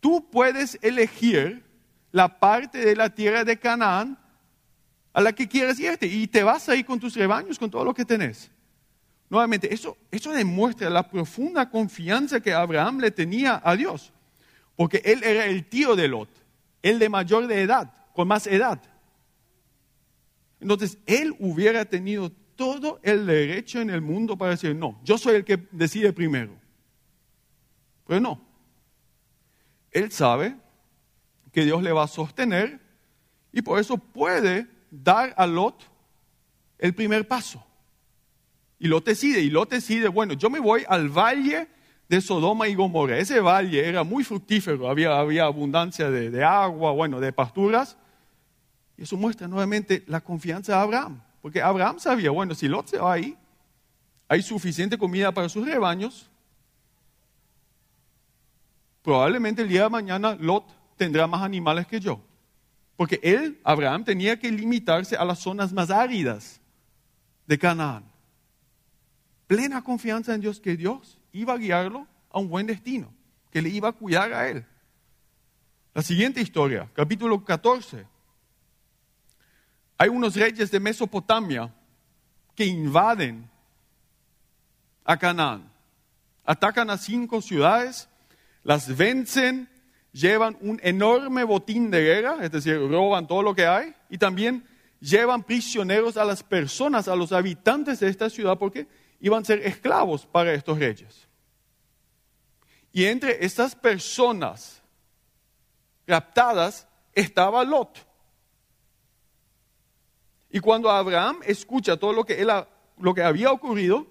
tú 0.00 0.28
puedes 0.28 0.76
elegir 0.82 1.62
la 2.10 2.40
parte 2.40 2.78
de 2.78 2.96
la 2.96 3.10
tierra 3.10 3.44
de 3.44 3.56
Canaán 3.60 4.18
a 5.12 5.20
la 5.20 5.32
que 5.32 5.46
quieres 5.46 5.78
irte 5.78 6.08
y 6.08 6.26
te 6.26 6.42
vas 6.42 6.68
a 6.68 6.74
ir 6.74 6.84
con 6.84 6.98
tus 6.98 7.14
rebaños, 7.14 7.60
con 7.60 7.70
todo 7.70 7.84
lo 7.84 7.94
que 7.94 8.04
tenés. 8.04 8.50
Nuevamente, 9.28 9.72
eso, 9.72 9.96
eso 10.10 10.32
demuestra 10.32 10.88
la 10.88 11.08
profunda 11.10 11.68
confianza 11.68 12.40
que 12.40 12.52
Abraham 12.52 13.00
le 13.00 13.10
tenía 13.10 13.60
a 13.64 13.74
Dios, 13.74 14.12
porque 14.76 15.02
él 15.04 15.22
era 15.24 15.46
el 15.46 15.66
tío 15.66 15.96
de 15.96 16.08
Lot, 16.08 16.28
el 16.82 16.98
de 16.98 17.08
mayor 17.08 17.46
de 17.46 17.62
edad 17.62 17.92
con 18.14 18.28
más 18.28 18.46
edad. 18.46 18.80
Entonces, 20.60 20.98
él 21.06 21.34
hubiera 21.38 21.84
tenido 21.84 22.30
todo 22.30 23.00
el 23.02 23.26
derecho 23.26 23.80
en 23.80 23.90
el 23.90 24.00
mundo 24.00 24.38
para 24.38 24.52
decir, 24.52 24.74
no, 24.74 24.98
yo 25.04 25.18
soy 25.18 25.36
el 25.36 25.44
que 25.44 25.68
decide 25.70 26.12
primero. 26.12 26.56
Pero 28.06 28.20
no. 28.20 28.40
Él 29.90 30.10
sabe 30.12 30.56
que 31.52 31.64
Dios 31.64 31.82
le 31.82 31.92
va 31.92 32.04
a 32.04 32.08
sostener 32.08 32.80
y 33.52 33.62
por 33.62 33.80
eso 33.80 33.98
puede 33.98 34.66
dar 34.90 35.34
a 35.36 35.46
Lot 35.46 35.82
el 36.78 36.94
primer 36.94 37.26
paso. 37.26 37.65
Y 38.78 38.88
Lot 38.88 39.04
decide, 39.06 39.40
y 39.40 39.50
Lot 39.50 39.70
decide, 39.70 40.08
bueno, 40.08 40.34
yo 40.34 40.50
me 40.50 40.60
voy 40.60 40.84
al 40.88 41.08
valle 41.08 41.68
de 42.08 42.20
Sodoma 42.20 42.68
y 42.68 42.74
Gomorra. 42.74 43.18
Ese 43.18 43.40
valle 43.40 43.88
era 43.88 44.04
muy 44.04 44.22
fructífero, 44.22 44.88
había, 44.88 45.18
había 45.18 45.44
abundancia 45.44 46.10
de, 46.10 46.30
de 46.30 46.44
agua, 46.44 46.92
bueno, 46.92 47.20
de 47.20 47.32
pasturas. 47.32 47.96
Y 48.96 49.02
eso 49.02 49.16
muestra 49.16 49.48
nuevamente 49.48 50.04
la 50.06 50.20
confianza 50.20 50.72
de 50.72 50.78
Abraham. 50.78 51.22
Porque 51.40 51.62
Abraham 51.62 51.98
sabía, 51.98 52.30
bueno, 52.30 52.54
si 52.54 52.68
Lot 52.68 52.88
se 52.88 52.98
va 52.98 53.14
ahí, 53.14 53.36
hay 54.28 54.42
suficiente 54.42 54.98
comida 54.98 55.32
para 55.32 55.48
sus 55.48 55.66
rebaños. 55.66 56.28
Probablemente 59.02 59.62
el 59.62 59.68
día 59.68 59.84
de 59.84 59.90
mañana 59.90 60.36
Lot 60.40 60.64
tendrá 60.96 61.26
más 61.26 61.42
animales 61.42 61.86
que 61.86 62.00
yo. 62.00 62.20
Porque 62.96 63.20
él, 63.22 63.60
Abraham, 63.62 64.04
tenía 64.04 64.38
que 64.38 64.50
limitarse 64.50 65.16
a 65.16 65.24
las 65.24 65.38
zonas 65.38 65.72
más 65.72 65.90
áridas 65.90 66.60
de 67.46 67.58
Canaán. 67.58 68.04
Plena 69.46 69.82
confianza 69.82 70.34
en 70.34 70.40
Dios 70.40 70.60
que 70.60 70.76
Dios 70.76 71.18
iba 71.32 71.54
a 71.54 71.58
guiarlo 71.58 72.06
a 72.30 72.40
un 72.40 72.48
buen 72.48 72.66
destino, 72.66 73.12
que 73.50 73.62
le 73.62 73.68
iba 73.68 73.88
a 73.88 73.92
cuidar 73.92 74.32
a 74.32 74.48
él. 74.48 74.64
La 75.94 76.02
siguiente 76.02 76.40
historia, 76.40 76.90
capítulo 76.92 77.42
14. 77.44 78.06
Hay 79.98 80.08
unos 80.08 80.34
reyes 80.34 80.70
de 80.70 80.80
Mesopotamia 80.80 81.72
que 82.54 82.66
invaden 82.66 83.48
a 85.04 85.16
Canaán. 85.16 85.70
Atacan 86.44 86.90
a 86.90 86.98
cinco 86.98 87.40
ciudades, 87.40 88.08
las 88.62 88.94
vencen, 88.94 89.68
llevan 90.12 90.56
un 90.60 90.80
enorme 90.82 91.44
botín 91.44 91.90
de 91.90 92.02
guerra, 92.02 92.38
es 92.42 92.50
decir, 92.50 92.78
roban 92.78 93.26
todo 93.26 93.42
lo 93.42 93.54
que 93.54 93.66
hay, 93.66 93.94
y 94.10 94.18
también 94.18 94.64
llevan 95.00 95.44
prisioneros 95.44 96.16
a 96.16 96.24
las 96.24 96.42
personas, 96.42 97.08
a 97.08 97.16
los 97.16 97.32
habitantes 97.32 98.00
de 98.00 98.08
esta 98.08 98.28
ciudad, 98.28 98.58
porque 98.58 98.88
iban 99.20 99.42
a 99.42 99.44
ser 99.44 99.60
esclavos 99.66 100.26
para 100.26 100.52
estos 100.54 100.78
reyes. 100.78 101.28
Y 102.92 103.04
entre 103.04 103.44
estas 103.44 103.74
personas 103.74 104.82
raptadas 106.06 106.88
estaba 107.12 107.64
Lot. 107.64 108.06
Y 110.50 110.60
cuando 110.60 110.90
Abraham 110.90 111.40
escucha 111.44 111.96
todo 111.96 112.12
lo 112.12 112.24
que, 112.24 112.40
él, 112.40 112.48
lo 112.98 113.14
que 113.14 113.22
había 113.22 113.52
ocurrido, 113.52 114.06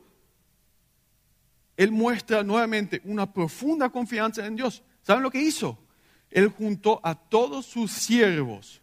él 1.78 1.92
muestra 1.92 2.44
nuevamente 2.44 3.02
una 3.06 3.32
profunda 3.32 3.90
confianza 3.90 4.46
en 4.46 4.56
Dios. 4.56 4.84
¿Saben 5.02 5.24
lo 5.24 5.32
que 5.32 5.42
hizo? 5.42 5.78
Él 6.30 6.50
juntó 6.50 7.00
a 7.04 7.16
todos 7.16 7.66
sus 7.66 7.92
siervos, 7.92 8.82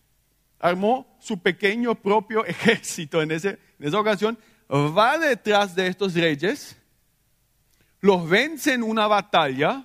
armó 0.58 1.16
su 1.20 1.38
pequeño 1.38 1.94
propio 1.94 2.44
ejército 2.46 3.22
en, 3.22 3.30
ese, 3.30 3.58
en 3.78 3.88
esa 3.88 4.00
ocasión, 4.00 4.38
va 4.72 5.18
detrás 5.18 5.74
de 5.74 5.86
estos 5.86 6.14
reyes, 6.14 6.76
los 8.00 8.28
vence 8.28 8.72
en 8.72 8.82
una 8.82 9.06
batalla, 9.06 9.84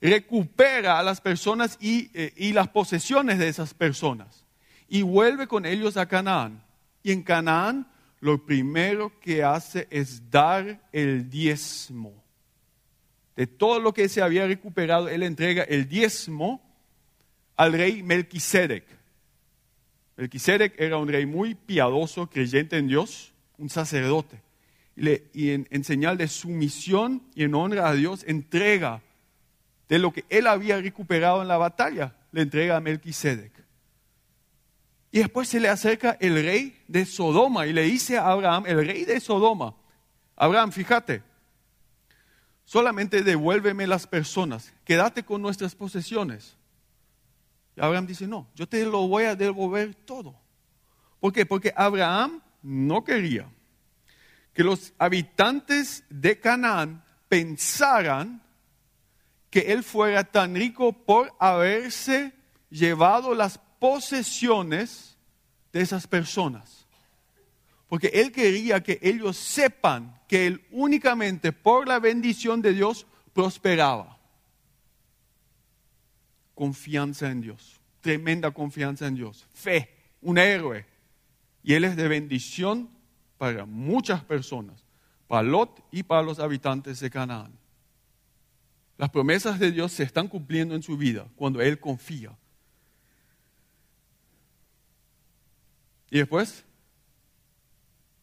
recupera 0.00 0.98
a 0.98 1.02
las 1.02 1.20
personas 1.20 1.76
y, 1.80 2.10
eh, 2.14 2.32
y 2.36 2.52
las 2.52 2.68
posesiones 2.68 3.38
de 3.38 3.48
esas 3.48 3.74
personas 3.74 4.44
y 4.88 5.02
vuelve 5.02 5.46
con 5.46 5.66
ellos 5.66 5.96
a 5.96 6.06
Canaán. 6.06 6.62
Y 7.02 7.12
en 7.12 7.22
Canaán 7.22 7.86
lo 8.20 8.44
primero 8.44 9.12
que 9.20 9.44
hace 9.44 9.86
es 9.90 10.30
dar 10.30 10.80
el 10.92 11.28
diezmo. 11.28 12.12
De 13.36 13.46
todo 13.46 13.78
lo 13.78 13.92
que 13.92 14.08
se 14.08 14.22
había 14.22 14.46
recuperado, 14.46 15.08
él 15.08 15.22
entrega 15.22 15.62
el 15.62 15.88
diezmo 15.88 16.60
al 17.54 17.72
rey 17.72 18.02
Melquisedec. 18.02 18.84
Melquisedec 20.16 20.80
era 20.80 20.96
un 20.96 21.06
rey 21.06 21.26
muy 21.26 21.54
piadoso, 21.54 22.28
creyente 22.28 22.76
en 22.78 22.88
Dios, 22.88 23.32
un 23.58 23.68
sacerdote. 23.68 24.40
Y, 24.96 25.50
en, 25.50 25.68
en 25.70 25.84
señal 25.84 26.16
de 26.16 26.26
sumisión 26.26 27.22
y 27.34 27.44
en 27.44 27.54
honra 27.54 27.88
a 27.88 27.94
Dios, 27.94 28.24
entrega 28.26 29.02
de 29.88 29.98
lo 29.98 30.12
que 30.12 30.24
él 30.28 30.46
había 30.46 30.80
recuperado 30.80 31.42
en 31.42 31.48
la 31.48 31.56
batalla, 31.56 32.16
le 32.32 32.42
entrega 32.42 32.76
a 32.76 32.80
Melquisedec. 32.80 33.52
Y 35.10 35.18
después 35.20 35.48
se 35.48 35.60
le 35.60 35.68
acerca 35.68 36.16
el 36.20 36.34
rey 36.34 36.82
de 36.86 37.06
Sodoma 37.06 37.66
y 37.66 37.72
le 37.72 37.82
dice 37.82 38.18
a 38.18 38.28
Abraham, 38.28 38.64
el 38.66 38.86
rey 38.86 39.04
de 39.04 39.20
Sodoma, 39.20 39.74
Abraham, 40.36 40.70
fíjate, 40.70 41.22
solamente 42.64 43.22
devuélveme 43.22 43.86
las 43.86 44.06
personas, 44.06 44.72
quédate 44.84 45.24
con 45.24 45.40
nuestras 45.40 45.74
posesiones. 45.74 46.56
Y 47.76 47.80
Abraham 47.80 48.06
dice, 48.06 48.26
no, 48.26 48.48
yo 48.54 48.68
te 48.68 48.84
lo 48.84 49.08
voy 49.08 49.24
a 49.24 49.34
devolver 49.34 49.94
todo. 49.94 50.34
¿Por 51.20 51.32
qué? 51.32 51.46
Porque 51.46 51.72
Abraham 51.74 52.40
no 52.68 53.02
quería 53.02 53.50
que 54.52 54.62
los 54.62 54.92
habitantes 54.98 56.04
de 56.10 56.38
Canaán 56.38 57.02
pensaran 57.28 58.42
que 59.50 59.72
él 59.72 59.82
fuera 59.82 60.24
tan 60.24 60.54
rico 60.54 60.92
por 60.92 61.32
haberse 61.38 62.32
llevado 62.68 63.34
las 63.34 63.58
posesiones 63.78 65.16
de 65.72 65.80
esas 65.80 66.06
personas. 66.06 66.86
Porque 67.88 68.08
él 68.08 68.32
quería 68.32 68.82
que 68.82 68.98
ellos 69.00 69.38
sepan 69.38 70.20
que 70.28 70.46
él 70.46 70.66
únicamente 70.70 71.52
por 71.52 71.88
la 71.88 71.98
bendición 72.00 72.60
de 72.60 72.74
Dios 72.74 73.06
prosperaba. 73.32 74.18
Confianza 76.54 77.30
en 77.30 77.40
Dios, 77.40 77.80
tremenda 78.02 78.50
confianza 78.50 79.06
en 79.06 79.14
Dios, 79.14 79.46
fe, 79.54 79.94
un 80.20 80.36
héroe. 80.36 80.97
Y 81.62 81.74
él 81.74 81.84
es 81.84 81.96
de 81.96 82.08
bendición 82.08 82.88
para 83.36 83.64
muchas 83.64 84.22
personas, 84.24 84.82
para 85.26 85.42
Lot 85.42 85.84
y 85.90 86.02
para 86.02 86.22
los 86.22 86.38
habitantes 86.38 87.00
de 87.00 87.10
Canaán. 87.10 87.52
Las 88.96 89.10
promesas 89.10 89.58
de 89.58 89.70
Dios 89.70 89.92
se 89.92 90.02
están 90.02 90.26
cumpliendo 90.26 90.74
en 90.74 90.82
su 90.82 90.96
vida 90.96 91.26
cuando 91.36 91.60
él 91.60 91.78
confía. 91.78 92.36
Y 96.10 96.18
después 96.18 96.64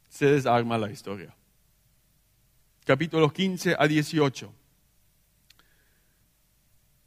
se 0.10 0.26
desarma 0.26 0.78
la 0.78 0.92
historia. 0.92 1.34
Capítulos 2.84 3.32
15 3.34 3.76
a 3.78 3.88
18. 3.88 4.54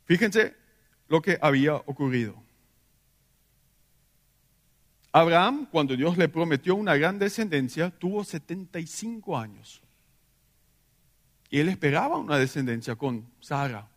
Fíjense 0.07 0.57
lo 1.09 1.21
que 1.21 1.39
había 1.41 1.75
ocurrido. 1.75 2.48
Abraham, 5.13 5.67
cuando 5.71 5.97
Dios 5.97 6.19
le 6.19 6.29
prometió 6.29 6.75
una 6.75 6.97
gran 6.97 7.19
descendencia, 7.19 7.91
tuvo 7.91 8.25
75 8.25 9.39
años. 9.39 9.83
Y 11.51 11.61
él 11.61 11.69
esperaba 11.69 12.19
una 12.19 12.37
descendencia 12.37 12.97
con 12.97 13.27
Sara. 13.41 13.89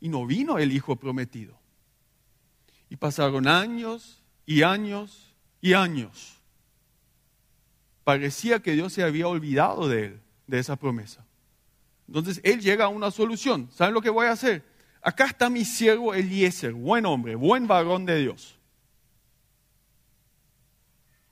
Y 0.00 0.08
no 0.08 0.26
vino 0.26 0.58
el 0.58 0.72
hijo 0.72 0.96
prometido. 0.96 1.58
Y 2.88 2.96
pasaron 2.96 3.48
años 3.48 4.22
y 4.46 4.62
años 4.62 5.34
y 5.60 5.72
años. 5.72 6.40
Parecía 8.04 8.60
que 8.60 8.72
Dios 8.72 8.92
se 8.92 9.02
había 9.02 9.26
olvidado 9.26 9.88
de 9.88 10.06
él, 10.06 10.20
de 10.46 10.58
esa 10.58 10.76
promesa. 10.76 11.24
Entonces 12.06 12.40
él 12.44 12.60
llega 12.60 12.84
a 12.84 12.88
una 12.88 13.10
solución. 13.10 13.68
¿Saben 13.72 13.94
lo 13.94 14.02
que 14.02 14.10
voy 14.10 14.26
a 14.26 14.32
hacer? 14.32 14.62
Acá 15.02 15.26
está 15.26 15.50
mi 15.50 15.64
siervo 15.64 16.14
Eliezer, 16.14 16.72
buen 16.72 17.04
hombre, 17.06 17.34
buen 17.34 17.66
varón 17.66 18.04
de 18.04 18.20
Dios. 18.20 18.58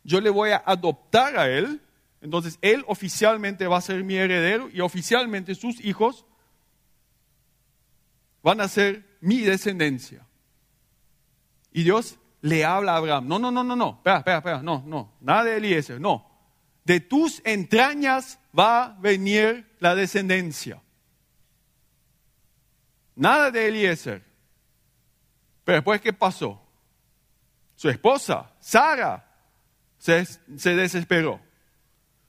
Yo 0.05 0.21
le 0.21 0.31
voy 0.31 0.51
a 0.51 0.63
adoptar 0.65 1.39
a 1.39 1.49
él, 1.49 1.81
entonces 2.21 2.59
él 2.61 2.85
oficialmente 2.87 3.67
va 3.67 3.79
a 3.79 3.81
ser 3.81 4.03
mi 4.05 4.17
heredero 4.17 4.69
y 4.73 4.81
oficialmente 4.81 5.55
sus 5.55 5.81
hijos 5.85 6.25
van 8.43 8.61
a 8.61 8.69
ser 8.69 9.05
mi 9.21 9.41
descendencia. 9.41 10.27
Y 11.73 11.85
Dios 11.85 12.19
le 12.41 12.65
habla 12.65 12.95
a 12.95 12.97
Abraham, 12.97 13.29
no, 13.29 13.39
no, 13.39 13.51
no, 13.51 13.63
no, 13.63 13.77
no, 13.77 13.91
espera, 13.99 14.19
espera, 14.19 14.39
espera, 14.39 14.63
no, 14.63 14.83
no, 14.87 15.15
nada 15.21 15.45
de 15.45 15.57
Eliezer, 15.57 16.01
no. 16.01 16.29
De 16.85 16.99
tus 16.99 17.41
entrañas 17.45 18.41
va 18.59 18.85
a 18.85 18.89
venir 18.99 19.73
la 19.79 19.95
descendencia. 19.95 20.83
Nada 23.15 23.53
de 23.53 23.69
Eliezer. 23.69 24.25
Pero 25.65 25.77
después, 25.77 26.01
¿qué 26.01 26.13
pasó? 26.13 26.61
Su 27.77 27.89
esposa, 27.89 28.53
Sara, 28.59 29.32
se, 30.03 30.25
se 30.25 30.75
desesperó. 30.75 31.41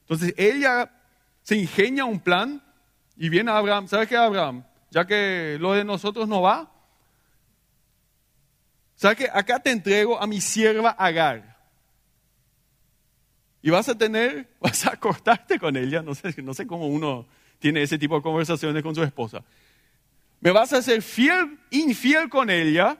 Entonces 0.02 0.32
ella 0.36 0.92
se 1.42 1.56
ingenia 1.56 2.04
un 2.04 2.20
plan 2.20 2.62
y 3.16 3.28
viene 3.28 3.50
a 3.50 3.56
Abraham. 3.56 3.88
¿Sabes 3.88 4.06
qué, 4.08 4.16
Abraham? 4.16 4.64
Ya 4.92 5.04
que 5.04 5.56
lo 5.60 5.72
de 5.72 5.84
nosotros 5.84 6.28
no 6.28 6.40
va, 6.40 6.70
¿Sabes 8.94 9.18
que 9.18 9.28
acá 9.30 9.58
te 9.58 9.72
entrego 9.72 10.22
a 10.22 10.26
mi 10.28 10.40
sierva 10.40 10.90
Agar? 10.90 11.58
Y 13.60 13.70
vas 13.70 13.88
a 13.88 13.98
tener, 13.98 14.48
vas 14.60 14.86
a 14.86 14.92
acostarte 14.92 15.58
con 15.58 15.76
ella, 15.76 16.00
no 16.00 16.14
sé, 16.14 16.32
no 16.40 16.54
sé 16.54 16.64
cómo 16.64 16.86
uno 16.86 17.26
tiene 17.58 17.82
ese 17.82 17.98
tipo 17.98 18.14
de 18.14 18.22
conversaciones 18.22 18.84
con 18.84 18.94
su 18.94 19.02
esposa. 19.02 19.42
Me 20.40 20.52
vas 20.52 20.72
a 20.72 20.80
ser 20.80 21.02
fiel, 21.02 21.58
infiel 21.70 22.28
con 22.28 22.50
ella, 22.50 22.98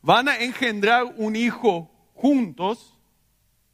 van 0.00 0.30
a 0.30 0.38
engendrar 0.38 1.04
un 1.18 1.36
hijo 1.36 1.91
juntos, 2.22 2.96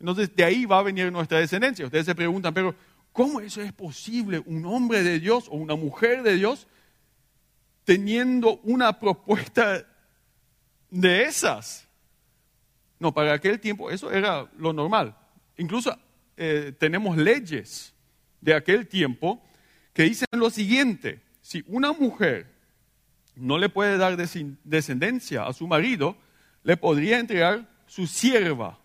entonces 0.00 0.34
de 0.34 0.42
ahí 0.42 0.64
va 0.64 0.78
a 0.78 0.82
venir 0.82 1.12
nuestra 1.12 1.38
descendencia. 1.38 1.84
Ustedes 1.84 2.06
se 2.06 2.14
preguntan, 2.14 2.54
pero 2.54 2.74
¿cómo 3.12 3.40
eso 3.40 3.60
es 3.60 3.74
posible? 3.74 4.42
Un 4.46 4.64
hombre 4.64 5.02
de 5.02 5.20
Dios 5.20 5.48
o 5.48 5.56
una 5.56 5.76
mujer 5.76 6.22
de 6.22 6.36
Dios 6.36 6.66
teniendo 7.84 8.58
una 8.62 8.98
propuesta 8.98 9.86
de 10.88 11.24
esas. 11.24 11.86
No, 12.98 13.12
para 13.12 13.34
aquel 13.34 13.60
tiempo 13.60 13.90
eso 13.90 14.10
era 14.10 14.50
lo 14.56 14.72
normal. 14.72 15.14
Incluso 15.58 15.94
eh, 16.38 16.72
tenemos 16.78 17.18
leyes 17.18 17.92
de 18.40 18.54
aquel 18.54 18.88
tiempo 18.88 19.42
que 19.92 20.04
dicen 20.04 20.26
lo 20.32 20.48
siguiente, 20.48 21.20
si 21.42 21.62
una 21.66 21.92
mujer 21.92 22.46
no 23.36 23.58
le 23.58 23.68
puede 23.68 23.98
dar 23.98 24.16
descendencia 24.16 25.46
a 25.46 25.52
su 25.52 25.66
marido, 25.66 26.16
le 26.62 26.78
podría 26.78 27.18
entregar 27.18 27.68
su 27.88 28.06
sierva. 28.06 28.78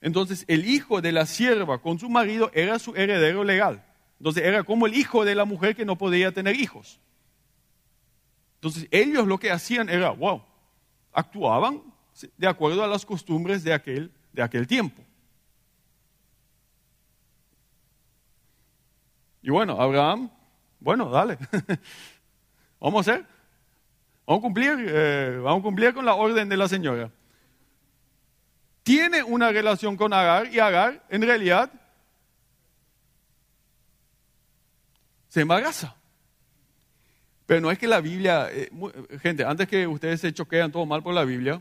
Entonces 0.00 0.44
el 0.48 0.66
hijo 0.66 1.00
de 1.00 1.12
la 1.12 1.26
sierva 1.26 1.80
con 1.80 1.98
su 1.98 2.10
marido 2.10 2.50
era 2.52 2.78
su 2.80 2.94
heredero 2.96 3.44
legal. 3.44 3.84
Entonces 4.18 4.44
era 4.44 4.64
como 4.64 4.86
el 4.86 4.94
hijo 4.94 5.24
de 5.24 5.34
la 5.34 5.44
mujer 5.44 5.76
que 5.76 5.84
no 5.84 5.96
podía 5.96 6.32
tener 6.32 6.56
hijos. 6.56 7.00
Entonces 8.56 8.88
ellos 8.90 9.26
lo 9.26 9.38
que 9.38 9.50
hacían 9.50 9.88
era, 9.88 10.10
wow, 10.10 10.42
actuaban 11.12 11.82
de 12.36 12.46
acuerdo 12.46 12.82
a 12.82 12.88
las 12.88 13.06
costumbres 13.06 13.64
de 13.64 13.72
aquel, 13.72 14.12
de 14.32 14.42
aquel 14.42 14.66
tiempo. 14.66 15.02
Y 19.42 19.50
bueno, 19.50 19.80
Abraham, 19.80 20.30
bueno, 20.78 21.10
dale, 21.10 21.36
vamos 22.80 23.08
a 23.08 23.12
hacer, 23.12 23.26
vamos 24.24 24.38
a 24.38 24.42
cumplir, 24.42 24.76
eh, 24.78 25.40
vamos 25.42 25.60
a 25.60 25.62
cumplir 25.62 25.94
con 25.94 26.04
la 26.04 26.14
orden 26.14 26.48
de 26.48 26.56
la 26.56 26.68
señora. 26.68 27.10
Tiene 28.82 29.22
una 29.22 29.50
relación 29.50 29.96
con 29.96 30.12
Agar 30.12 30.52
y 30.52 30.58
Agar 30.58 31.04
en 31.08 31.22
realidad 31.22 31.70
se 35.28 35.40
embaraza. 35.40 35.96
Pero 37.46 37.60
no 37.60 37.70
es 37.70 37.78
que 37.78 37.86
la 37.86 38.00
Biblia, 38.00 38.48
eh, 38.50 38.70
gente, 39.20 39.44
antes 39.44 39.68
que 39.68 39.86
ustedes 39.86 40.20
se 40.20 40.32
choquean 40.32 40.72
todo 40.72 40.86
mal 40.86 41.02
por 41.02 41.14
la 41.14 41.24
Biblia, 41.24 41.60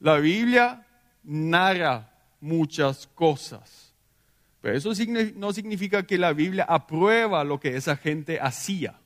la 0.00 0.16
Biblia 0.18 0.86
narra 1.22 2.10
muchas 2.40 3.06
cosas. 3.06 3.94
Pero 4.60 4.76
eso 4.76 4.90
no 5.36 5.52
significa 5.52 6.04
que 6.04 6.18
la 6.18 6.32
Biblia 6.32 6.66
aprueba 6.68 7.44
lo 7.44 7.60
que 7.60 7.76
esa 7.76 7.96
gente 7.96 8.40
hacía. 8.40 8.98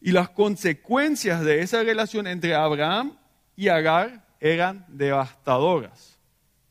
Y 0.00 0.12
las 0.12 0.30
consecuencias 0.30 1.44
de 1.44 1.60
esa 1.62 1.82
relación 1.82 2.26
entre 2.26 2.54
Abraham 2.54 3.18
y 3.56 3.68
Agar 3.68 4.27
eran 4.40 4.84
devastadoras. 4.88 6.18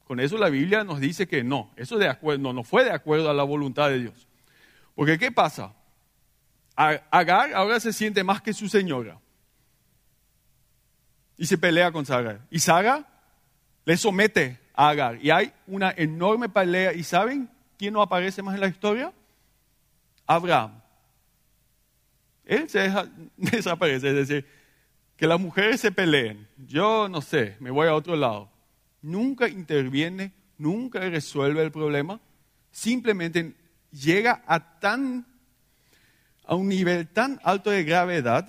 Con 0.06 0.19
eso 0.19 0.38
la 0.38 0.49
Biblia 0.49 0.84
nos 0.84 0.99
dice 0.99 1.27
que 1.27 1.43
no, 1.43 1.71
eso 1.75 1.97
no, 2.38 2.63
fue 2.63 2.86
de 2.86 2.91
acuerdo 2.91 3.30
a 3.30 3.34
la 3.34 3.43
voluntad 3.43 3.89
de 3.89 3.99
Dios. 3.99 4.27
Porque 4.95 5.17
¿qué 5.17 5.32
pasa? 5.32 5.73
Agar 6.75 7.53
ahora 7.53 7.80
se 7.80 7.91
siente 7.91 8.23
más 8.23 8.41
que 8.41 8.53
su 8.53 8.69
señora. 8.69 9.19
Y 11.38 11.45
se 11.45 11.58
pelea 11.58 11.91
con 11.91 12.06
Sara. 12.06 12.39
Y 12.49 12.60
Sara 12.60 13.06
le 13.86 13.97
somete 13.97 14.60
a 14.73 14.89
Agar. 14.89 15.23
Y 15.23 15.30
hay 15.30 15.53
una 15.67 15.93
enorme 15.95 16.49
pelea. 16.49 16.93
¿Y 16.93 17.03
saben 17.03 17.49
quién 17.77 17.93
no 17.93 18.01
aparece 18.01 18.41
más 18.41 18.56
en 18.56 18.62
la 18.62 18.67
historia? 18.67 19.13
Abraham. 20.25 20.82
Él 22.45 22.69
se 22.69 22.91
desaparece. 23.38 24.10
Es 24.10 24.27
decir, 24.27 24.57
que 25.17 25.27
las 25.27 25.39
mujeres 25.39 25.82
se 25.82 25.91
peleen. 25.91 26.47
Yo 26.67 27.10
no 27.10 27.21
sé, 27.21 27.58
me 27.60 27.71
voy 27.71 27.88
a 27.88 27.95
otro 27.95 28.15
lado. 28.15 28.49
Nunca 29.01 29.49
interviene, 29.49 30.32
nunca 30.58 30.99
resuelve 30.99 31.63
el 31.63 31.71
problema. 31.71 32.21
Simplemente 32.71 33.56
llega 33.91 34.43
a 34.45 34.80
tan 34.80 35.25
a 36.47 36.56
un 36.56 36.69
nivel 36.69 37.08
tan 37.08 37.39
alto 37.43 37.71
de 37.71 37.84
gravedad 37.84 38.47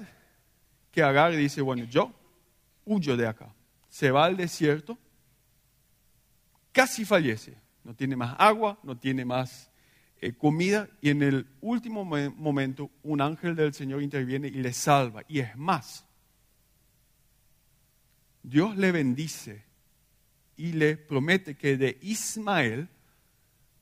que 0.92 1.02
Agar 1.02 1.34
dice, 1.34 1.60
bueno, 1.60 1.84
yo 1.84 2.12
huyo 2.84 3.16
de 3.16 3.26
acá. 3.26 3.52
Se 3.88 4.10
va 4.10 4.24
al 4.24 4.36
desierto, 4.36 4.96
casi 6.70 7.04
fallece, 7.04 7.56
no 7.82 7.94
tiene 7.94 8.14
más 8.14 8.36
agua, 8.38 8.78
no 8.84 8.96
tiene 8.96 9.24
más 9.24 9.70
eh, 10.20 10.32
comida 10.32 10.88
y 11.00 11.10
en 11.10 11.22
el 11.22 11.46
último 11.60 12.04
momento 12.04 12.90
un 13.02 13.20
ángel 13.20 13.56
del 13.56 13.74
Señor 13.74 14.02
interviene 14.02 14.46
y 14.46 14.62
le 14.62 14.72
salva. 14.72 15.22
Y 15.26 15.40
es 15.40 15.56
más, 15.56 16.07
Dios 18.42 18.76
le 18.76 18.92
bendice 18.92 19.64
y 20.56 20.72
le 20.72 20.96
promete 20.96 21.56
que 21.56 21.76
de 21.76 21.98
Ismael 22.02 22.88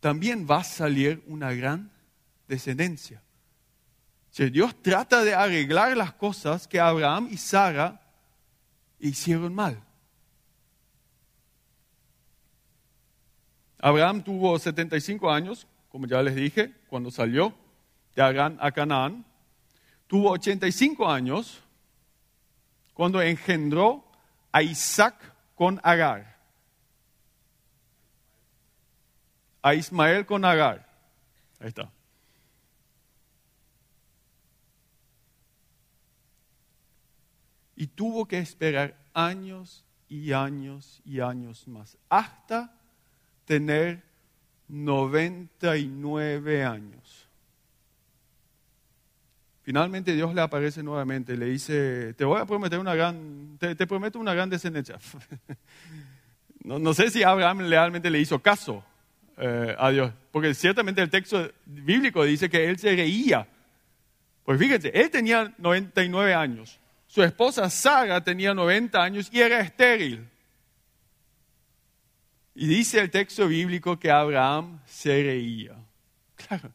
también 0.01 0.47
va 0.49 0.59
a 0.59 0.65
salir 0.65 1.23
una 1.27 1.53
gran 1.53 1.91
descendencia. 2.49 3.23
Dios 4.53 4.83
trata 4.83 5.25
de 5.25 5.35
arreglar 5.35 5.97
las 5.97 6.13
cosas 6.13 6.69
que 6.69 6.79
Abraham 6.79 7.29
y 7.31 7.39
Sara 7.39 8.03
hicieron 8.99 9.55
mal. 9.55 9.83
Abraham 13.79 14.23
tuvo 14.23 14.59
75 14.59 15.31
años 15.31 15.67
como 15.97 16.07
ya 16.07 16.23
les 16.23 16.35
dije, 16.35 16.75
cuando 16.89 17.11
salió 17.11 17.55
de 18.15 18.21
Arán 18.21 18.59
a 18.61 18.71
Canaán. 18.71 19.25
Tuvo 20.07 20.31
85 20.33 21.11
años 21.11 21.63
cuando 22.93 23.23
engendró 23.23 24.05
a 24.57 24.63
Isaac 24.63 25.17
con 25.55 25.79
Agar. 25.83 26.35
A 29.61 29.75
Ismael 29.75 30.25
con 30.25 30.47
Agar. 30.47 30.89
Ahí 31.61 31.69
está. 31.69 31.93
Y 37.75 37.87
tuvo 37.89 38.27
que 38.27 38.39
esperar 38.39 38.97
años 39.13 39.85
y 40.09 40.33
años 40.33 41.03
y 41.05 41.21
años 41.21 41.69
más, 41.69 41.99
hasta 42.09 42.75
tener 43.45 44.03
99 44.69 46.65
años. 46.65 47.26
Finalmente 49.67 50.15
Dios 50.15 50.33
le 50.33 50.41
aparece 50.41 50.81
nuevamente 50.81 51.33
y 51.33 51.37
le 51.37 51.47
dice, 51.47 52.15
te 52.15 52.25
voy 52.25 52.41
a 52.41 52.47
prometer 52.47 52.79
una 52.79 52.95
gran, 52.95 53.59
te, 53.59 53.75
prometo 53.85 54.21
una 54.21 54.33
gran 54.33 54.49
descendencia. 54.49 54.97
no, 56.63 56.95
sé 56.95 57.11
si 57.11 57.25
Abraham 57.25 57.69
realmente 57.69 58.09
le 58.09 58.21
hizo 58.21 58.39
caso 58.39 58.85
eh, 59.37 59.75
a 59.77 59.91
Dios, 59.91 60.13
porque 60.31 60.55
ciertamente 60.55 61.03
el 61.03 61.11
texto 61.11 61.51
bíblico 61.65 62.23
dice 62.23 62.49
que 62.49 62.69
él 62.69 62.79
se 62.79 62.95
reía. 62.95 63.49
Pues 64.45 64.57
fíjense, 64.57 64.93
él 64.95 65.11
tenía 65.11 65.53
99 65.59 66.33
años, 66.33 66.79
su 67.09 67.25
esposa 67.25 67.69
Sara 67.69 68.23
tenía 68.23 68.55
90 68.55 69.03
años 69.03 69.29
y 69.33 69.41
era 69.41 69.59
estéril. 69.59 70.29
Y 72.55 72.69
dice 72.69 73.01
el 73.01 73.11
texto 73.11 73.49
bíblico 73.49 73.99
que 73.99 74.13
Abraham 74.13 74.79
se 74.87 75.25
reía. 75.25 75.75
Claro, 76.37 76.71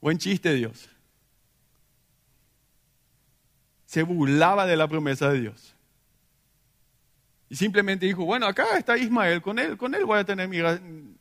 buen 0.00 0.18
chiste 0.18 0.52
Dios 0.54 0.88
se 3.94 4.02
burlaba 4.02 4.66
de 4.66 4.76
la 4.76 4.88
promesa 4.88 5.30
de 5.30 5.42
Dios. 5.42 5.76
Y 7.48 7.54
simplemente 7.54 8.06
dijo, 8.06 8.24
bueno, 8.24 8.44
acá 8.44 8.76
está 8.76 8.98
Ismael, 8.98 9.40
con 9.40 9.60
él, 9.60 9.76
con 9.76 9.94
él 9.94 10.04
voy 10.04 10.18
a 10.18 10.24
tener 10.24 10.48
mi 10.48 10.58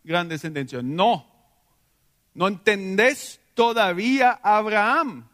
gran, 0.04 0.28
descendencia. 0.28 0.82
No, 0.82 1.32
no 2.34 2.48
entendés 2.48 3.40
todavía 3.54 4.40
a 4.42 4.58
Abraham. 4.58 5.30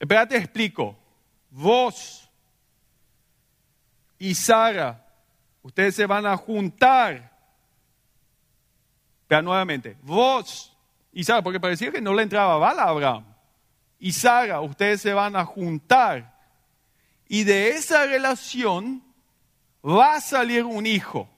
Espérate, 0.00 0.38
explico. 0.38 0.98
Vos 1.50 2.30
y 4.18 4.34
Sara, 4.34 5.06
ustedes 5.60 5.94
se 5.94 6.06
van 6.06 6.24
a 6.24 6.38
juntar. 6.38 7.36
Pero 9.26 9.42
nuevamente, 9.42 9.98
vos 10.00 10.74
y 11.12 11.22
Sara, 11.22 11.42
porque 11.42 11.60
parecía 11.60 11.92
que 11.92 12.00
no 12.00 12.14
le 12.14 12.22
entraba 12.22 12.56
bala 12.56 12.84
a 12.84 12.88
Abraham 12.88 13.27
y 13.98 14.12
Sara, 14.12 14.60
ustedes 14.60 15.00
se 15.00 15.12
van 15.12 15.36
a 15.36 15.44
juntar 15.44 16.38
y 17.28 17.44
de 17.44 17.70
esa 17.70 18.06
relación 18.06 19.02
va 19.84 20.14
a 20.14 20.20
salir 20.20 20.64
un 20.64 20.86
hijo. 20.86 21.28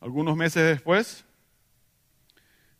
Algunos 0.00 0.34
meses 0.36 0.64
después, 0.64 1.24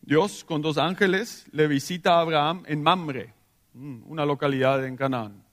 Dios 0.01 0.43
con 0.43 0.63
dos 0.63 0.79
ángeles 0.79 1.47
le 1.53 1.67
visita 1.67 2.15
a 2.15 2.21
Abraham 2.21 2.63
en 2.67 2.83
Mamre, 2.83 3.35
mm, 3.75 4.11
una 4.11 4.25
localidad 4.25 4.85
en 4.87 4.97
Canaán. 4.97 5.45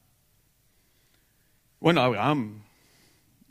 Bueno, 1.79 2.01
Abraham 2.01 2.63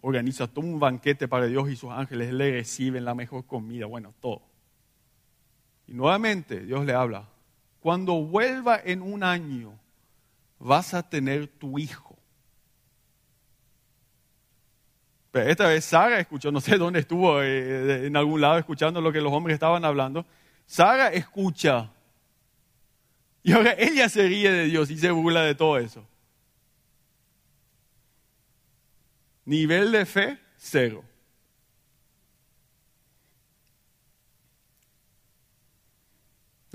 organiza 0.00 0.46
todo 0.46 0.64
un 0.64 0.80
banquete 0.80 1.28
para 1.28 1.46
Dios 1.46 1.68
y 1.68 1.76
sus 1.76 1.90
ángeles 1.90 2.32
le 2.32 2.52
reciben 2.52 3.04
la 3.04 3.14
mejor 3.14 3.44
comida, 3.44 3.86
bueno, 3.86 4.14
todo. 4.20 4.55
Y 5.86 5.94
nuevamente 5.94 6.60
Dios 6.60 6.84
le 6.84 6.92
habla, 6.92 7.28
cuando 7.80 8.14
vuelva 8.14 8.80
en 8.84 9.02
un 9.02 9.22
año, 9.22 9.78
vas 10.58 10.94
a 10.94 11.08
tener 11.08 11.46
tu 11.46 11.78
hijo. 11.78 12.16
Pero 15.30 15.50
esta 15.50 15.68
vez 15.68 15.84
Sara 15.84 16.18
escuchó, 16.18 16.50
no 16.50 16.60
sé 16.60 16.76
dónde 16.78 17.00
estuvo, 17.00 17.42
eh, 17.42 18.06
en 18.06 18.16
algún 18.16 18.40
lado 18.40 18.58
escuchando 18.58 19.00
lo 19.00 19.12
que 19.12 19.20
los 19.20 19.32
hombres 19.32 19.54
estaban 19.54 19.84
hablando. 19.84 20.24
Sara 20.64 21.08
escucha. 21.08 21.92
Y 23.42 23.52
ahora 23.52 23.74
ella 23.78 24.08
se 24.08 24.26
ríe 24.26 24.50
de 24.50 24.64
Dios 24.64 24.90
y 24.90 24.98
se 24.98 25.10
burla 25.10 25.42
de 25.42 25.54
todo 25.54 25.78
eso. 25.78 26.04
Nivel 29.44 29.92
de 29.92 30.06
fe, 30.06 30.38
cero. 30.56 31.04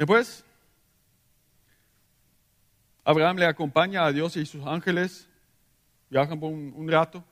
Después, 0.02 0.44
Abraham 3.04 3.38
le 3.38 3.46
acompaña 3.46 4.04
a 4.04 4.12
Dios 4.12 4.36
y 4.36 4.48
sus 4.48 4.66
ángeles, 4.66 5.30
viajan 6.10 6.40
por 6.40 6.52
un, 6.52 6.88
rato, 6.90 7.24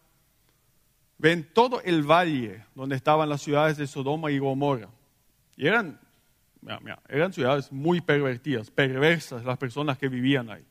ven 1.17 1.49
todo 1.51 1.82
el 1.82 2.03
valle 2.03 2.63
donde 2.75 2.95
estaban 2.95 3.27
las 3.27 3.41
ciudades 3.41 3.77
de 3.77 3.88
Sodoma 3.88 4.29
y 4.29 4.38
Gomorra. 4.38 4.88
Y 5.58 5.65
eran, 5.65 5.99
eran 7.08 7.34
ciudades 7.34 7.71
muy 7.71 8.01
pervertidas, 8.01 8.69
perversas 8.69 9.43
las 9.43 9.58
personas 9.58 9.97
que 9.97 10.08
vivían 10.08 10.51
ahí. 10.51 10.65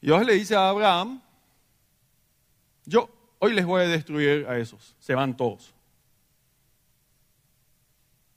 Dios 0.00 0.24
le 0.24 0.32
dice 0.32 0.56
a 0.56 0.70
Abraham, 0.70 1.20
yo 2.86 3.34
hoy 3.38 3.52
les 3.52 3.66
voy 3.66 3.82
a 3.82 3.86
destruir 3.86 4.46
a 4.48 4.56
esos, 4.56 4.96
se 4.98 5.14
van 5.14 5.36
todos. 5.36 5.74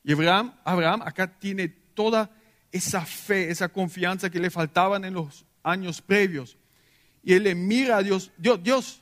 Y 0.03 0.11
Abraham, 0.11 0.53
Abraham 0.65 1.03
acá 1.03 1.39
tiene 1.39 1.82
toda 1.93 2.29
esa 2.71 3.05
fe, 3.05 3.49
esa 3.49 3.69
confianza 3.69 4.29
que 4.29 4.39
le 4.39 4.49
faltaban 4.49 5.05
en 5.05 5.13
los 5.13 5.45
años 5.61 6.01
previos. 6.01 6.57
Y 7.23 7.33
él 7.33 7.43
le 7.43 7.55
mira 7.55 7.97
a 7.97 8.03
Dios, 8.03 8.31
Dios, 8.37 8.61
Dios, 8.61 9.01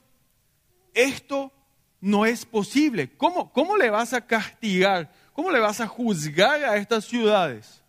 esto 0.94 1.52
no 2.00 2.26
es 2.26 2.46
posible. 2.46 3.16
¿Cómo, 3.18 3.52
cómo 3.52 3.78
le 3.78 3.90
vas 3.90 4.14
a 4.14 4.26
castigar? 4.26 5.12
¿Cómo 5.34 5.52
le 5.52 5.60
vas 5.60 5.80
a 5.80 5.88
juzgar 5.88 6.64
a 6.64 6.78
estas 6.78 7.06
ciudades? 7.06 7.82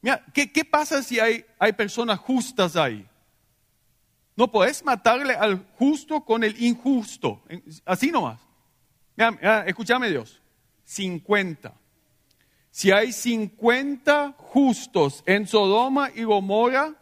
Mira, 0.00 0.24
¿qué, 0.34 0.64
pasa 0.64 1.02
si 1.02 1.20
hay, 1.20 1.44
hay 1.58 1.72
personas 1.72 2.18
justas 2.18 2.74
ahí? 2.74 3.08
No 4.34 4.50
puedes 4.50 4.84
matarle 4.84 5.34
al 5.34 5.64
justo 5.76 6.24
con 6.24 6.42
el 6.42 6.60
injusto. 6.60 7.42
Así 7.84 8.10
nomás. 8.10 8.40
Mira, 9.16 9.64
escúchame 9.66 10.10
Dios. 10.10 10.42
50. 10.84 11.72
Si 12.72 12.90
hay 12.90 13.12
50 13.12 14.34
justos 14.38 15.22
en 15.26 15.46
Sodoma 15.46 16.08
y 16.14 16.24
Gomorra, 16.24 16.94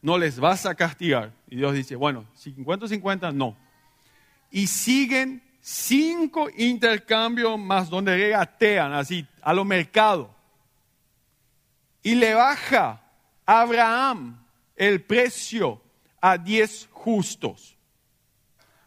no 0.00 0.16
les 0.16 0.38
vas 0.38 0.64
a 0.64 0.76
castigar. 0.76 1.32
Y 1.48 1.56
Dios 1.56 1.74
dice, 1.74 1.96
bueno, 1.96 2.24
50 2.34 2.86
50, 2.86 3.32
no. 3.32 3.56
Y 4.52 4.68
siguen 4.68 5.42
cinco 5.60 6.48
intercambios 6.56 7.58
más 7.58 7.90
donde 7.90 8.16
regatean 8.16 8.92
así 8.92 9.26
a 9.42 9.52
lo 9.52 9.64
mercado. 9.64 10.32
Y 12.00 12.14
le 12.14 12.34
baja 12.34 13.02
Abraham 13.44 14.40
el 14.76 15.02
precio 15.02 15.82
a 16.20 16.38
10 16.38 16.90
justos. 16.92 17.71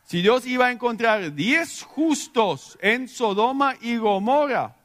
Si 0.06 0.22
Dios 0.22 0.46
iba 0.46 0.68
a 0.68 0.72
encontrar 0.72 1.34
diez 1.34 1.82
justos 1.82 2.78
en 2.80 3.08
Sodoma 3.08 3.76
y 3.82 3.98
Gomorra, 3.98 4.76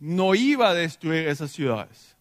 no 0.00 0.34
iba 0.34 0.70
a 0.70 0.74
destruir 0.74 1.28
esas 1.28 1.52
ciudades. 1.52 2.16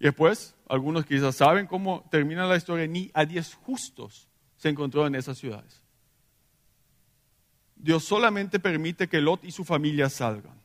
Y 0.00 0.04
después, 0.04 0.56
algunos 0.68 1.06
quizás 1.06 1.36
saben 1.36 1.68
cómo 1.68 2.04
termina 2.10 2.46
la 2.46 2.56
historia, 2.56 2.88
ni 2.88 3.12
a 3.14 3.24
diez 3.24 3.54
justos 3.54 4.28
se 4.56 4.70
encontró 4.70 5.06
en 5.06 5.14
esas 5.14 5.38
ciudades. 5.38 5.80
Dios 7.76 8.02
solamente 8.02 8.58
permite 8.58 9.08
que 9.08 9.20
Lot 9.20 9.44
y 9.44 9.52
su 9.52 9.64
familia 9.64 10.08
salgan. 10.08 10.60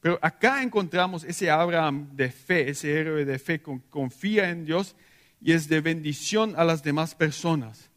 Pero 0.00 0.18
acá 0.20 0.64
encontramos 0.64 1.22
ese 1.22 1.48
Abraham 1.48 2.08
de 2.16 2.28
fe, 2.32 2.70
ese 2.70 2.92
héroe 2.92 3.24
de 3.24 3.38
fe, 3.38 3.60
que 3.60 3.80
confía 3.88 4.50
en 4.50 4.64
Dios 4.64 4.96
y 5.40 5.52
es 5.52 5.68
de 5.68 5.80
bendición 5.80 6.54
a 6.56 6.64
las 6.64 6.82
demás 6.82 7.14
personas. 7.14 7.90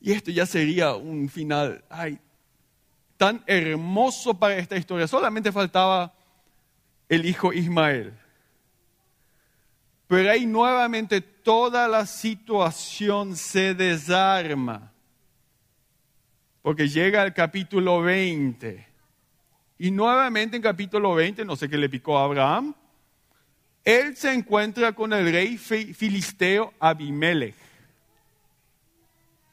Y 0.00 0.12
esto 0.12 0.30
ya 0.30 0.46
sería 0.46 0.94
un 0.94 1.28
final 1.28 1.84
ay, 1.88 2.18
tan 3.16 3.42
hermoso 3.46 4.34
para 4.34 4.56
esta 4.56 4.76
historia. 4.76 5.08
Solamente 5.08 5.52
faltaba 5.52 6.14
el 7.08 7.26
hijo 7.26 7.52
Ismael. 7.52 8.12
Pero 10.06 10.30
ahí 10.30 10.46
nuevamente 10.46 11.20
toda 11.20 11.88
la 11.88 12.06
situación 12.06 13.36
se 13.36 13.74
desarma. 13.74 14.92
Porque 16.62 16.88
llega 16.88 17.24
el 17.24 17.32
capítulo 17.32 18.02
20. 18.02 18.86
Y 19.78 19.90
nuevamente 19.90 20.56
en 20.56 20.62
capítulo 20.62 21.14
20, 21.14 21.44
no 21.44 21.56
sé 21.56 21.68
qué 21.68 21.76
le 21.76 21.88
picó 21.88 22.18
a 22.18 22.24
Abraham, 22.24 22.74
él 23.86 24.16
se 24.16 24.32
encuentra 24.32 24.92
con 24.92 25.12
el 25.12 25.30
rey 25.30 25.56
filisteo 25.56 26.74
Abimelech. 26.80 27.54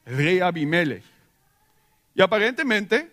el 0.06 0.18
rey 0.18 0.40
Abimelech. 0.40 1.04
Y 2.16 2.22
aparentemente, 2.22 3.12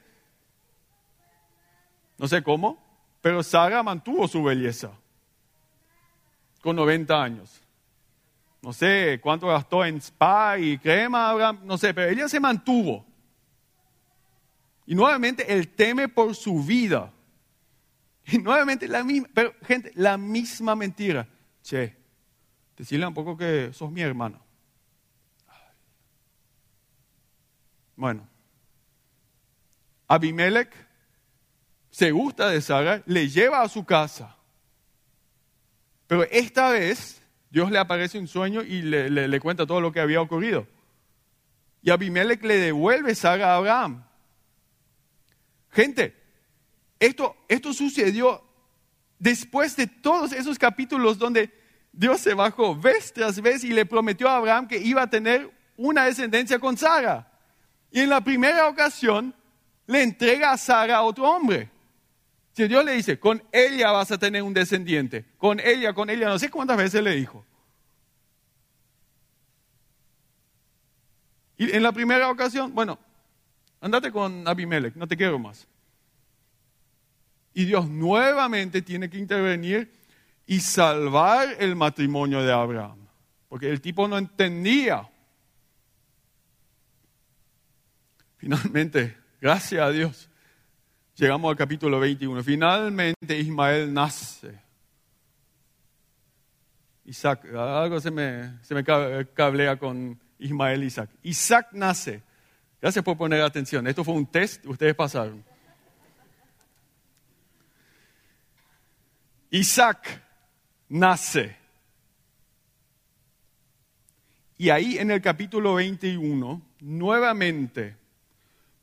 no 2.17 2.27
sé 2.27 2.43
cómo, 2.43 2.83
pero 3.21 3.43
Sara 3.43 3.83
mantuvo 3.83 4.27
su 4.27 4.43
belleza 4.43 4.93
con 6.63 6.75
90 6.77 7.23
años. 7.23 7.61
No 8.63 8.73
sé 8.73 9.21
cuánto 9.23 9.49
gastó 9.49 9.85
en 9.85 9.99
spa 9.99 10.59
y 10.59 10.79
crema, 10.79 11.53
no 11.63 11.77
sé, 11.77 11.93
pero 11.93 12.11
ella 12.11 12.31
se 12.31 12.41
mantuvo. 12.41 13.05
Y 14.87 14.95
nuevamente 14.95 15.53
él 15.53 15.69
teme 15.69 16.09
por 16.09 16.35
su 16.35 16.65
vida. 16.65 17.13
Y 18.27 18.39
nuevamente 18.39 18.87
la 18.87 19.03
misma, 19.03 19.29
pero 19.35 19.55
gente, 19.63 19.93
la 19.95 20.17
misma 20.17 20.77
mentira. 20.77 21.27
Che, 21.63 21.97
decirle 22.77 23.07
un 23.07 23.15
poco 23.15 23.37
que 23.37 23.73
sos 23.73 23.91
mi 23.91 24.03
hermano. 24.03 24.41
Bueno, 27.97 28.27
Abimelech 30.09 30.73
se 31.91 32.11
gusta 32.13 32.49
de 32.49 32.61
Sara, 32.63 33.03
le 33.07 33.29
lleva 33.29 33.63
a 33.63 33.69
su 33.69 33.85
casa. 33.85 34.37
Pero 36.07 36.25
esta 36.25 36.71
vez 36.71 37.21
Dios 37.51 37.71
le 37.71 37.79
aparece 37.79 38.19
un 38.19 38.27
sueño 38.27 38.63
y 38.63 38.83
le, 38.83 39.41
cuenta 39.41 39.67
todo 39.67 39.81
lo 39.81 39.93
que 39.93 40.01
había 40.01 40.21
ocurrido. 40.21 40.67
Y 41.83 41.91
Abimelech 41.91 42.43
le 42.43 42.57
devuelve 42.57 43.15
Sara 43.15 43.53
a 43.53 43.57
Abraham. 43.57 44.05
Gente, 45.71 46.20
esto, 47.01 47.35
esto 47.49 47.73
sucedió 47.73 48.43
después 49.19 49.75
de 49.75 49.87
todos 49.87 50.33
esos 50.33 50.59
capítulos 50.59 51.19
donde 51.19 51.51
Dios 51.93 52.21
se 52.21 52.35
bajó 52.35 52.77
vez 52.77 53.13
tras 53.13 53.41
vez 53.41 53.65
y 53.65 53.71
le 53.71 53.87
prometió 53.87 54.29
a 54.29 54.37
Abraham 54.37 54.69
que 54.69 54.79
iba 54.79 55.03
a 55.03 55.11
tener 55.11 55.51
una 55.77 56.05
descendencia 56.05 56.59
con 56.59 56.77
Sara. 56.77 57.27
Y 57.91 58.01
en 58.01 58.11
la 58.11 58.21
primera 58.21 58.69
ocasión 58.69 59.35
le 59.87 60.03
entrega 60.03 60.53
a 60.53 60.59
Sara 60.59 60.99
a 60.99 61.03
otro 61.03 61.25
hombre. 61.25 61.71
Si 62.53 62.69
Dios 62.69 62.85
le 62.85 62.93
dice, 62.93 63.19
con 63.19 63.43
ella 63.51 63.91
vas 63.93 64.13
a 64.13 64.19
tener 64.19 64.43
un 64.43 64.53
descendiente, 64.53 65.25
con 65.39 65.59
ella, 65.59 65.95
con 65.95 66.11
ella, 66.11 66.29
no 66.29 66.39
sé 66.39 66.51
cuántas 66.51 66.77
veces 66.77 67.03
le 67.03 67.13
dijo. 67.13 67.45
Y 71.57 71.75
en 71.75 71.83
la 71.83 71.93
primera 71.93 72.31
ocasión, 72.31 72.75
bueno, 72.75 72.99
andate 73.81 74.13
con 74.13 74.47
Abimelech, 74.47 74.95
no 74.97 75.07
te 75.07 75.17
quiero 75.17 75.39
más. 75.39 75.67
Y 77.53 77.65
Dios 77.65 77.89
nuevamente 77.89 78.83
tiene 78.83 79.11
que 79.11 79.19
intervenir 79.19 79.91
y 80.47 80.61
salvar 80.61 81.57
el 81.59 81.77
matrimonio 81.77 82.43
de 82.43 82.53
Abraham, 82.53 82.99
porque 83.49 83.71
el 83.71 83.81
tipo 83.81 84.09
no 84.09 84.19
entendía. 84.19 85.09
Finalmente, 88.37 89.17
gracias 89.41 89.83
a 89.83 89.91
Dios, 89.91 90.29
llegamos 91.15 91.51
al 91.51 91.57
capítulo 91.57 92.01
21. 92.01 92.43
Finalmente 92.43 93.39
Ismael 93.39 93.93
nace. 93.93 94.59
Isaac, 97.05 97.45
algo 97.55 98.01
se 98.01 98.11
me, 98.11 98.59
se 98.63 98.75
me 98.75 98.85
cablea 98.85 99.77
con 99.77 100.19
Ismael 100.39 100.85
Isaac. 100.85 101.11
Isaac 101.23 101.69
nace. 101.73 102.23
Gracias 102.81 103.05
por 103.05 103.17
poner 103.17 103.43
atención. 103.43 103.87
Esto 103.87 104.05
fue 104.05 104.15
un 104.15 104.27
test, 104.27 104.65
ustedes 104.67 104.95
pasaron. 104.95 105.45
Isaac 109.51 110.23
nace. 110.89 111.57
Y 114.57 114.71
ahí 114.71 114.99
en 114.99 115.11
el 115.11 115.21
capítulo 115.21 115.75
21, 115.75 116.61
nuevamente 116.81 117.97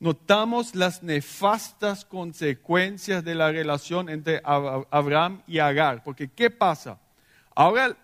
notamos 0.00 0.74
las 0.74 1.02
nefastas 1.02 2.04
consecuencias 2.04 3.24
de 3.24 3.34
la 3.34 3.50
relación 3.50 4.08
entre 4.08 4.40
Abraham 4.44 5.42
y 5.46 5.58
Agar. 5.58 6.02
Porque 6.04 6.28
¿qué 6.28 6.50
pasa? 6.50 6.98
Ahora 7.54 7.96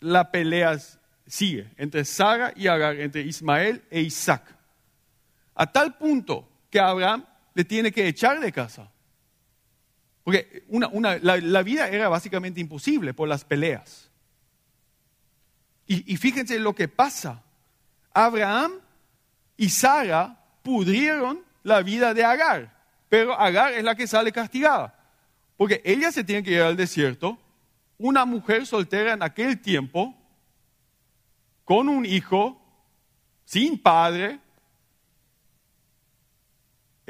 la 0.00 0.30
pelea 0.30 0.78
sigue 1.26 1.70
entre 1.76 2.04
Sara 2.04 2.52
y 2.54 2.66
Agar, 2.66 3.00
entre 3.00 3.22
Ismael 3.22 3.82
e 3.90 4.00
Isaac. 4.02 4.44
A 5.54 5.66
tal 5.66 5.96
punto 5.96 6.48
que 6.70 6.78
Abraham 6.78 7.24
le 7.54 7.64
tiene 7.64 7.90
que 7.92 8.06
echar 8.06 8.40
de 8.40 8.52
casa. 8.52 8.90
Porque 10.30 10.62
la, 11.22 11.62
vida 11.64 11.88
era 11.88 12.08
básicamente 12.08 12.60
imposible 12.60 13.12
por 13.12 13.28
las 13.28 13.44
peleas. 13.44 14.08
Y, 15.88 16.12
y 16.12 16.16
fíjense 16.18 16.60
lo 16.60 16.72
que 16.72 16.86
pasa. 16.86 17.42
Abraham 18.14 18.74
y 19.56 19.70
Sara 19.70 20.38
pudrieron 20.62 21.40
la 21.64 21.82
vida 21.82 22.14
de 22.14 22.22
Agar, 22.22 22.72
pero 23.08 23.36
Agar 23.40 23.72
es 23.72 23.82
la 23.82 23.96
que 23.96 24.06
sale 24.06 24.30
castigada, 24.30 24.96
porque 25.56 25.82
ella 25.84 26.12
se 26.12 26.22
tiene 26.22 26.44
que 26.44 26.52
ir 26.52 26.62
al 26.62 26.76
desierto, 26.76 27.36
una 27.98 28.24
mujer 28.24 28.66
soltera 28.66 29.14
en 29.14 29.24
aquel 29.24 29.60
tiempo, 29.60 30.14
con 31.64 31.88
un 31.88 32.06
hijo, 32.06 32.56
sin 33.44 33.82
padre, 33.82 34.38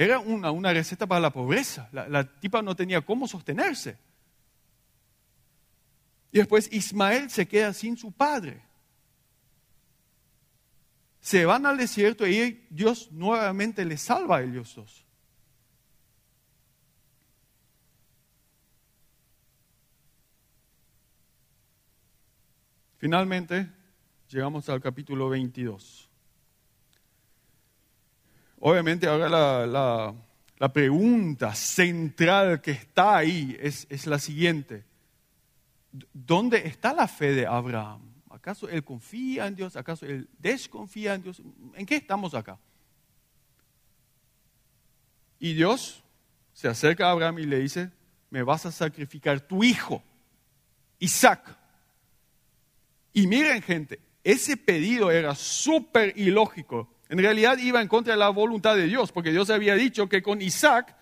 era 0.05 0.19
una, 0.19 0.51
una 0.51 0.73
receta 0.73 1.07
para 1.07 1.21
la 1.21 1.31
pobreza. 1.31 1.89
La, 1.93 2.09
la 2.09 2.25
tipa 2.25 2.63
no 2.63 2.75
tenía 2.75 3.01
cómo 3.01 3.27
sostenerse. 3.29 3.99
Y 6.33 6.39
después 6.39 6.73
Ismael 6.73 7.31
se 7.31 7.47
queda 7.47 7.73
sin 7.73 7.97
su 7.97 8.13
padre 8.13 8.63
se 11.21 11.45
van 11.45 11.67
al 11.67 11.77
desierto 11.77 12.27
y 12.27 12.67
Dios 12.71 13.13
nuevamente 13.13 13.85
les 13.85 14.01
salva 14.01 14.39
a 14.39 14.43
ellos 14.43 14.75
dos. 14.75 15.07
Finalmente, 22.97 23.71
llegamos 24.29 24.69
al 24.69 24.81
capítulo 24.81 25.29
22. 25.31 26.10
Obviamente 28.61 29.07
ahora 29.07 29.29
la, 29.29 30.15
la, 30.59 30.73
pregunta 30.73 31.55
central 31.55 32.61
que 32.61 32.73
está 32.73 33.17
ahí 33.17 33.57
es, 33.59 33.87
es 33.89 34.07
la 34.07 34.19
siguiente. 34.19 34.85
¿Dónde 36.13 36.67
está 36.67 36.93
la 36.93 37.09
fe 37.09 37.33
de 37.33 37.47
Abraham? 37.47 38.03
¿Acaso 38.29 38.69
él 38.69 38.85
confía 38.85 39.47
en 39.47 39.57
Dios? 39.57 39.77
¿Acaso 39.77 40.05
él 40.05 40.29
desconfía 40.39 41.15
en 41.15 41.23
Dios? 41.23 41.43
¿En 41.75 41.87
qué 41.87 41.97
estamos 41.97 42.35
acá? 42.35 42.59
Y 45.39 45.55
Dios 45.55 46.05
se 46.53 46.69
acerca 46.69 47.07
a 47.07 47.13
Abraham 47.13 47.39
y 47.39 47.45
le 47.45 47.59
dice, 47.59 47.91
me 48.29 48.43
vas 48.43 48.67
a 48.67 48.73
sacrificar 48.73 49.41
tu 49.41 49.65
hijo, 49.65 50.03
Isaac. 50.99 51.57
Y 53.15 53.27
miren 53.27 53.63
gente, 53.63 53.99
ese 54.23 54.59
pedido 54.59 55.11
era 55.11 55.35
súper 55.35 56.13
ilógico. 56.17 56.89
En 57.11 57.19
realidad 57.19 57.59
iba 57.59 57.83
en 57.83 57.89
contra 57.89 58.13
de 58.13 58.19
la 58.21 58.29
voluntad 58.29 58.77
de 58.77 58.87
Dios, 58.87 59.11
porque 59.11 59.33
Dios 59.33 59.51
había 59.51 59.75
dicho 59.75 60.09
que 60.09 60.23
con 60.23 60.41
Isaac, 60.41 60.95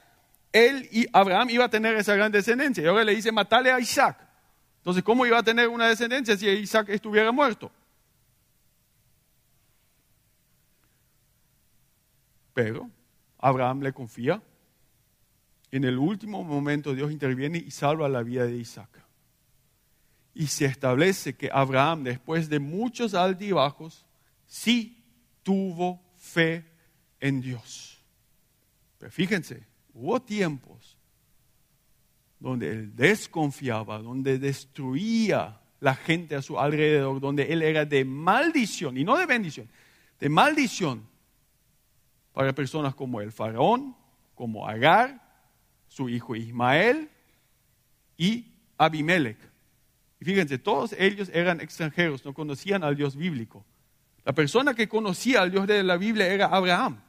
él 0.51 0.88
y 0.90 1.07
Abraham 1.12 1.51
iba 1.51 1.66
a 1.66 1.68
tener 1.68 1.94
esa 1.97 2.16
gran 2.16 2.33
descendencia. 2.33 2.83
Y 2.83 2.87
ahora 2.87 3.05
le 3.05 3.14
dice, 3.14 3.31
matale 3.31 3.71
a 3.71 3.79
Isaac. 3.79 4.18
Entonces, 4.79 5.05
¿cómo 5.05 5.27
iba 5.27 5.38
a 5.38 5.42
tener 5.42 5.68
una 5.68 5.87
descendencia 5.87 6.35
si 6.35 6.49
Isaac 6.49 6.88
estuviera 6.88 7.31
muerto? 7.31 7.71
Pero 12.55 12.88
Abraham 13.37 13.83
le 13.83 13.92
confía. 13.92 14.40
En 15.71 15.85
el 15.85 15.99
último 15.99 16.42
momento 16.42 16.94
Dios 16.94 17.12
interviene 17.12 17.59
y 17.59 17.71
salva 17.71 18.09
la 18.09 18.23
vida 18.23 18.47
de 18.47 18.57
Isaac. 18.57 18.88
Y 20.33 20.47
se 20.47 20.64
establece 20.64 21.37
que 21.37 21.51
Abraham, 21.53 22.05
después 22.05 22.49
de 22.49 22.61
muchos 22.61 23.12
altibajos, 23.12 24.07
sí 24.47 24.97
tuvo 25.48 25.98
fe 26.14 26.62
en 27.18 27.40
Dios. 27.40 27.98
Pero 28.98 29.11
fíjense, 29.11 29.66
hubo 29.94 30.20
tiempos 30.20 30.98
donde 32.38 32.70
él 32.70 32.94
desconfiaba, 32.94 33.98
donde 33.98 34.38
destruía 34.38 35.58
la 35.80 35.94
gente 35.94 36.34
a 36.34 36.42
su 36.42 36.58
alrededor, 36.58 37.18
donde 37.18 37.50
él 37.50 37.62
era 37.62 37.87
de 37.87 38.04
maldición, 38.04 38.98
y 38.98 39.04
no 39.04 39.16
de 39.16 39.24
bendición, 39.24 39.70
de 40.20 40.28
maldición 40.28 41.08
para 42.34 42.54
personas 42.54 42.94
como 42.94 43.22
el 43.22 43.32
faraón, 43.32 43.96
como 44.34 44.68
Agar, 44.68 45.18
su 45.87 46.11
hijo 46.11 46.37
Ismael 46.37 47.08
y 48.18 48.52
Abimelech. 48.76 49.38
Y 50.20 50.26
fíjense, 50.26 50.58
todos 50.58 50.92
ellos 50.98 51.30
eran 51.32 51.62
extranjeros, 51.62 52.22
no 52.26 52.34
conocían 52.34 52.84
al 52.84 52.96
Dios 52.96 53.16
bíblico. 53.16 53.64
La 54.28 54.34
persona 54.34 54.74
que 54.74 54.90
conocía 54.90 55.40
al 55.40 55.50
Dios 55.50 55.66
de 55.66 55.82
la 55.82 55.96
Biblia 55.96 56.26
era 56.26 56.48
Abraham. 56.48 57.00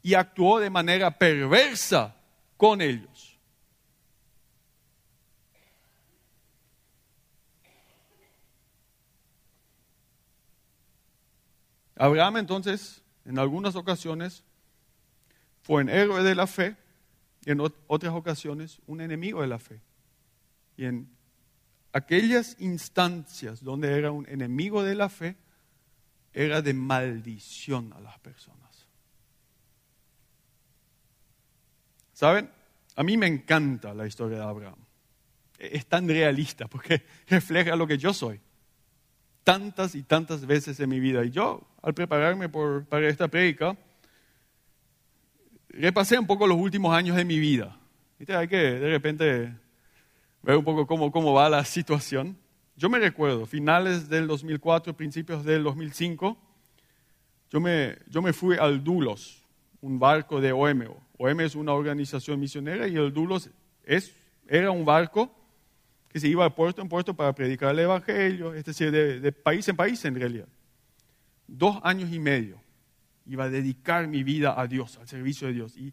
Y 0.00 0.14
actuó 0.14 0.58
de 0.58 0.70
manera 0.70 1.18
perversa 1.18 2.16
con 2.56 2.80
ellos. 2.80 3.38
Abraham 11.94 12.38
entonces, 12.38 13.02
en 13.26 13.38
algunas 13.38 13.76
ocasiones, 13.76 14.44
fue 15.60 15.82
un 15.82 15.90
héroe 15.90 16.22
de 16.22 16.34
la 16.34 16.46
fe 16.46 16.74
y 17.44 17.50
en 17.50 17.60
otras 17.60 18.14
ocasiones 18.14 18.80
un 18.86 19.02
enemigo 19.02 19.42
de 19.42 19.46
la 19.48 19.58
fe. 19.58 19.82
Y 20.78 20.86
en 20.86 21.14
aquellas 21.92 22.56
instancias 22.58 23.62
donde 23.62 23.96
era 23.96 24.10
un 24.10 24.26
enemigo 24.28 24.82
de 24.82 24.94
la 24.94 25.08
fe, 25.08 25.36
era 26.32 26.62
de 26.62 26.72
maldición 26.72 27.92
a 27.92 28.00
las 28.00 28.18
personas. 28.20 28.86
¿Saben? 32.12 32.48
A 32.96 33.02
mí 33.02 33.16
me 33.16 33.26
encanta 33.26 33.94
la 33.94 34.06
historia 34.06 34.38
de 34.38 34.44
Abraham. 34.44 34.78
Es 35.58 35.86
tan 35.86 36.08
realista 36.08 36.66
porque 36.68 37.02
refleja 37.28 37.76
lo 37.76 37.86
que 37.86 37.98
yo 37.98 38.12
soy. 38.12 38.40
Tantas 39.44 39.94
y 39.94 40.02
tantas 40.02 40.46
veces 40.46 40.78
en 40.80 40.88
mi 40.88 41.00
vida. 41.00 41.24
Y 41.24 41.30
yo, 41.30 41.66
al 41.82 41.94
prepararme 41.94 42.48
para 42.48 43.08
esta 43.08 43.28
prédica, 43.28 43.76
repasé 45.68 46.18
un 46.18 46.26
poco 46.26 46.46
los 46.46 46.56
últimos 46.56 46.94
años 46.94 47.16
de 47.16 47.24
mi 47.24 47.38
vida. 47.38 47.76
Hay 48.28 48.46
que 48.46 48.56
de 48.56 48.88
repente 48.88 49.52
ver 50.42 50.56
un 50.56 50.64
poco 50.64 50.86
cómo, 50.86 51.10
cómo 51.12 51.32
va 51.32 51.48
la 51.48 51.64
situación. 51.64 52.36
Yo 52.76 52.90
me 52.90 52.98
recuerdo, 52.98 53.46
finales 53.46 54.08
del 54.08 54.26
2004, 54.26 54.96
principios 54.96 55.44
del 55.44 55.62
2005, 55.62 56.36
yo 57.50 57.60
me, 57.60 57.98
yo 58.08 58.22
me 58.22 58.32
fui 58.32 58.56
al 58.58 58.82
Dulos, 58.82 59.44
un 59.80 59.98
barco 59.98 60.40
de 60.40 60.52
OMO. 60.52 61.00
OM 61.18 61.40
es 61.40 61.54
una 61.54 61.72
organización 61.72 62.40
misionera 62.40 62.88
y 62.88 62.96
el 62.96 63.12
Dulos 63.12 63.50
es, 63.84 64.14
era 64.48 64.70
un 64.70 64.84
barco 64.84 65.30
que 66.08 66.18
se 66.18 66.28
iba 66.28 66.44
de 66.44 66.50
puerto 66.50 66.82
en 66.82 66.88
puerto 66.88 67.14
para 67.14 67.34
predicar 67.34 67.70
el 67.70 67.80
Evangelio, 67.80 68.54
es 68.54 68.64
decir, 68.64 68.90
de, 68.90 69.20
de 69.20 69.32
país 69.32 69.68
en 69.68 69.76
país 69.76 70.04
en 70.04 70.14
realidad. 70.14 70.48
Dos 71.46 71.78
años 71.82 72.10
y 72.12 72.18
medio 72.18 72.60
iba 73.26 73.44
a 73.44 73.50
dedicar 73.50 74.08
mi 74.08 74.22
vida 74.22 74.60
a 74.60 74.66
Dios, 74.66 74.98
al 74.98 75.06
servicio 75.06 75.46
de 75.46 75.54
Dios. 75.54 75.76
Y 75.76 75.92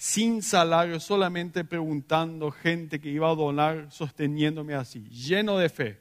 sin 0.00 0.42
salario, 0.42 0.98
solamente 0.98 1.62
preguntando 1.62 2.50
gente 2.50 3.02
que 3.02 3.10
iba 3.10 3.28
a 3.28 3.34
donar, 3.34 3.92
sosteniéndome 3.92 4.72
así, 4.72 5.06
lleno 5.10 5.58
de 5.58 5.68
fe. 5.68 6.00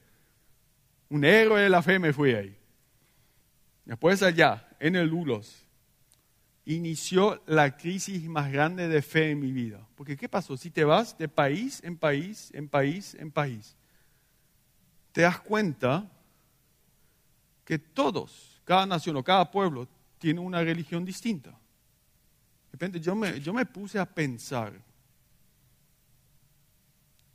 Un 1.10 1.26
héroe 1.26 1.64
de 1.64 1.68
la 1.70 1.82
fe 1.82 2.00
me 2.00 2.14
fui 2.14 2.34
ahí. 2.34 2.58
Después 3.84 4.24
allá, 4.24 4.70
en 4.80 4.96
el 4.96 5.10
Lulos, 5.10 5.68
inició 6.64 7.44
la 7.46 7.76
crisis 7.76 8.24
más 8.30 8.50
grande 8.50 8.88
de 8.88 9.02
fe 9.02 9.32
en 9.32 9.42
mi 9.42 9.52
vida. 9.52 9.86
Porque 9.96 10.16
¿qué 10.16 10.30
pasó? 10.30 10.56
Si 10.56 10.72
te 10.72 10.86
vas 10.86 11.18
de 11.18 11.28
país 11.28 11.82
en 11.84 11.98
país, 11.98 12.52
en 12.54 12.70
país, 12.70 13.16
en 13.16 13.32
país, 13.32 13.76
te 15.12 15.24
das 15.24 15.42
cuenta 15.42 16.10
que 17.66 17.78
todos, 17.78 18.62
cada 18.64 18.86
nación 18.86 19.18
o 19.18 19.26
cada 19.26 19.52
pueblo, 19.52 19.90
tiene 20.20 20.40
una 20.40 20.64
religión 20.64 21.04
distinta. 21.04 21.60
De 22.70 22.74
repente 22.74 23.00
yo 23.00 23.16
me, 23.16 23.40
yo 23.40 23.54
me 23.54 23.66
puse 23.66 24.00
a 24.00 24.06
pensar 24.06 24.74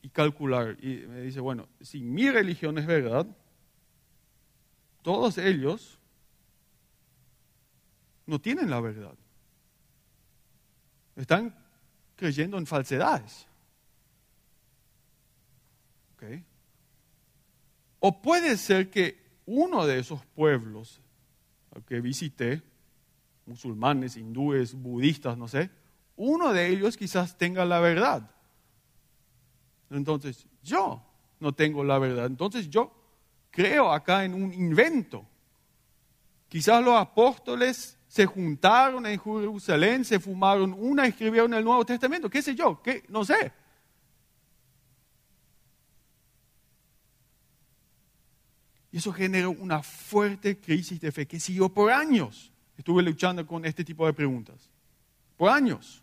y 0.03 0.09
calcular 0.11 0.77
y 0.83 1.07
me 1.09 1.23
dice, 1.23 1.41
bueno, 1.41 1.69
si 1.81 2.01
mi 2.01 2.31
religión 2.31 2.79
es 2.79 2.87
verdad, 2.87 3.27
todos 5.03 5.39
ellos 5.39 5.99
no 8.27 8.41
tienen 8.41 8.71
la 8.71 8.81
verdad. 8.81 9.15
Están 11.17 11.55
creyendo 12.17 12.59
en 12.59 12.67
falsedades. 12.67 13.47
O 18.01 18.21
puede 18.21 18.57
ser 18.57 18.91
que 18.91 19.19
uno 19.47 19.87
de 19.87 19.99
esos 19.99 20.25
pueblos 20.27 21.01
que 21.87 22.01
visité, 22.01 22.63
musulmanes, 23.47 24.17
hindúes, 24.17 24.75
budistas, 24.75 25.37
no 25.37 25.49
sé, 25.49 25.71
uno 26.17 26.53
de 26.53 26.69
ellos 26.69 26.97
quizás 26.97 27.37
tenga 27.37 27.65
la 27.65 27.81
verdad. 27.81 28.31
Entonces, 29.91 30.47
yo 30.63 31.03
no 31.41 31.53
tengo 31.53 31.85
la 31.85 31.99
verdad. 31.99 32.27
Entonces, 32.27 32.69
yo 32.71 32.93
creo 33.51 33.93
acá 33.93 34.25
en 34.25 34.35
un 34.35 34.53
invento. 34.53 35.27
Quizás 36.49 36.83
los 36.85 36.97
apóstoles 36.97 37.99
se 38.07 38.27
juntaron 38.27 39.07
en 39.07 39.19
Jerusalén, 39.19 40.05
se 40.05 40.21
fumaron 40.21 40.73
una, 40.73 41.07
escribieron 41.07 41.53
el 41.55 41.65
Nuevo 41.65 41.85
Testamento, 41.85 42.31
qué 42.31 42.43
sé 42.43 42.55
yo, 42.55 42.81
¿Qué? 42.81 43.05
no 43.09 43.25
sé. 43.25 43.53
Y 48.93 48.99
eso 48.99 49.13
generó 49.13 49.51
una 49.51 49.83
fuerte 49.83 50.61
crisis 50.61 51.01
de 51.01 51.11
fe 51.11 51.27
que 51.27 51.41
siguió 51.41 51.69
por 51.69 51.91
años. 51.91 52.54
Estuve 52.77 53.03
luchando 53.03 53.47
con 53.47 53.65
este 53.65 53.85
tipo 53.85 54.07
de 54.07 54.13
preguntas. 54.13 54.69
Por 55.37 55.51
años. 55.51 56.03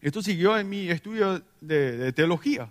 Esto 0.00 0.22
siguió 0.22 0.56
en 0.58 0.68
mi 0.68 0.88
estudio 0.90 1.42
de, 1.60 2.12
teología. 2.12 2.70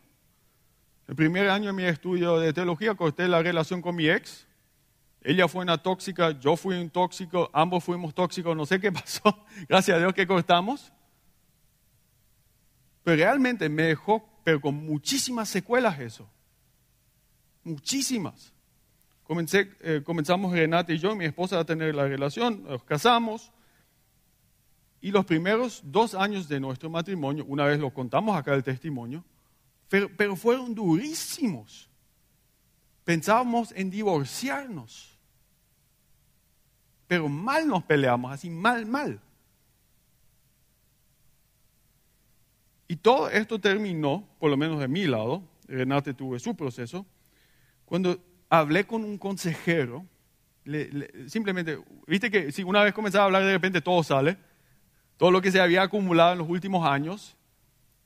El 1.08 1.16
primer 1.16 1.50
año 1.50 1.68
de 1.68 1.74
mi 1.74 1.84
estudio 1.84 2.40
de 2.40 2.54
teología 2.54 2.96
corté 2.96 3.28
la 3.28 3.42
relación 3.42 3.82
con 3.82 3.96
mi 3.96 4.10
ex 4.10 4.48
ella 5.28 5.50
fue 5.50 5.62
una 5.62 5.78
tóxica, 5.78 6.32
yo 6.40 6.56
fui 6.56 6.80
un 6.80 6.90
tóxico, 6.90 7.50
ambos 7.52 7.84
fuimos 7.84 8.16
tóxicos, 8.16 8.56
no 8.56 8.66
sé 8.66 8.80
qué 8.80 8.92
pasó, 8.94 9.46
gracias 9.68 9.98
a 9.98 10.00
Dios 10.00 10.14
que 10.14 10.26
cortamos. 10.26 10.94
Pero 13.04 13.18
realmente 13.18 13.68
me 13.68 13.84
dejó, 13.84 14.26
pero 14.46 14.62
con 14.62 14.76
muchísimas 14.76 15.50
secuelas 15.50 16.00
eso. 16.00 16.30
Muchísimas. 17.64 18.54
Comencé, 19.28 19.70
eh, 19.82 20.02
comenzamos 20.04 20.54
Renata 20.54 20.94
y 20.94 20.98
yo, 20.98 21.16
mi 21.16 21.26
esposa, 21.26 21.60
a 21.60 21.66
tener 21.66 21.94
la 21.94 22.08
relación, 22.08 22.64
nos 22.64 22.84
casamos. 22.84 23.52
Y 25.02 25.12
los 25.12 25.26
primeros 25.26 25.82
dos 25.84 26.16
años 26.16 26.48
de 26.48 26.60
nuestro 26.60 26.90
matrimonio, 26.90 27.46
una 27.48 27.66
vez 27.66 27.80
lo 27.80 27.94
contamos 27.94 28.36
acá 28.36 28.54
el 28.56 28.64
testimonio, 28.64 29.24
pero 29.90 30.36
fueron 30.36 30.74
durísimos. 30.74 31.90
Pensábamos 33.04 33.72
en 33.74 33.90
divorciarnos 33.90 35.18
pero 37.08 37.30
mal 37.30 37.68
nos 37.68 37.84
peleamos, 37.84 38.32
así 38.32 38.50
mal, 38.50 38.86
mal. 38.86 39.20
Y 42.90 42.98
todo 42.98 43.30
esto 43.30 43.60
terminó, 43.60 44.28
por 44.40 44.50
lo 44.50 44.58
menos 44.58 44.80
de 44.80 44.88
mi 44.88 45.08
lado, 45.08 45.42
Renate 45.68 46.14
tuve 46.14 46.40
su 46.40 46.56
proceso, 46.56 47.06
cuando 47.86 48.20
hablé 48.50 48.86
con 48.86 49.04
un 49.04 49.18
consejero, 49.18 50.06
simplemente, 51.28 51.80
viste 52.06 52.30
que 52.30 52.52
si 52.52 52.64
una 52.64 52.84
vez 52.84 52.94
comenzaba 52.94 53.24
a 53.24 53.26
hablar 53.28 53.44
de 53.44 53.54
repente 53.54 53.82
todo 53.82 54.04
sale, 54.04 54.38
todo 55.18 55.32
lo 55.32 55.42
que 55.42 55.52
se 55.52 55.62
había 55.62 55.82
acumulado 55.82 56.34
en 56.34 56.40
los 56.40 56.50
últimos 56.50 56.88
años, 56.88 57.36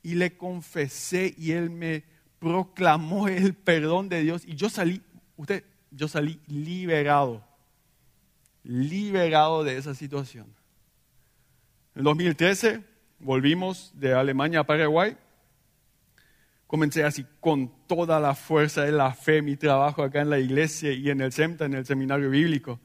y 0.04 0.16
le 0.16 0.36
confesé 0.36 1.36
y 1.38 1.52
él 1.52 1.70
me 1.70 2.04
proclamó 2.40 3.28
el 3.28 3.54
perdón 3.54 4.10
de 4.10 4.22
Dios 4.24 4.44
y 4.46 4.56
yo 4.56 4.70
salí, 4.70 5.02
usted, 5.38 5.64
yo 5.92 6.08
salí 6.08 6.40
liberado 6.48 7.44
liberado 8.64 9.64
de 9.64 9.78
esa 9.78 9.96
situación. 9.96 10.54
En 11.96 12.04
2013 12.04 12.84
volvimos 13.20 13.92
de 13.96 14.14
Alemania 14.14 14.62
a 14.62 14.64
Paraguay. 14.66 15.18
Comencé 16.72 17.04
así 17.04 17.26
con 17.42 17.70
toda 17.86 18.18
la 18.22 18.34
fuerza 18.34 18.84
de 18.86 18.94
la 18.94 19.14
fe 19.14 19.42
mi 19.42 19.58
trabajo 19.58 20.04
acá 20.04 20.22
en 20.22 20.30
la 20.30 20.40
iglesia 20.40 20.94
y 20.94 21.10
en 21.10 21.20
el 21.20 21.34
seminario 21.34 22.30
bíblico. 22.30 22.80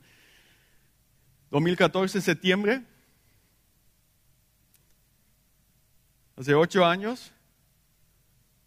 2014, 1.52 2.20
septiembre, 2.20 2.82
hace 6.36 6.52
ocho 6.52 6.84
años, 6.84 7.32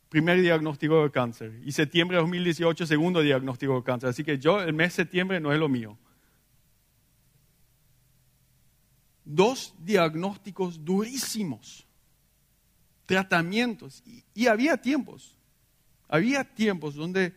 primer 0.08 0.42
diagnóstico 0.42 1.04
de 1.04 1.12
cáncer. 1.12 1.60
Y 1.66 1.74
septiembre 1.74 2.16
de 2.16 2.22
2018, 2.22 2.86
segundo 2.86 3.22
diagnóstico 3.22 3.76
de 3.76 3.84
cáncer. 3.84 4.10
Así 4.12 4.24
que 4.24 4.40
yo, 4.40 4.62
el 4.62 4.74
mes 4.74 4.94
de 4.94 5.04
septiembre 5.04 5.42
no 5.42 5.52
es 5.52 5.60
lo 5.60 5.68
mío. 5.68 5.98
dos 9.30 9.76
diagnósticos 9.78 10.84
durísimos, 10.84 11.86
tratamientos. 13.10 14.04
Y, 14.36 14.46
había 14.46 14.78
tiempos, 14.78 15.36
había 16.08 16.44
tiempos 16.44 16.94
donde 16.94 17.34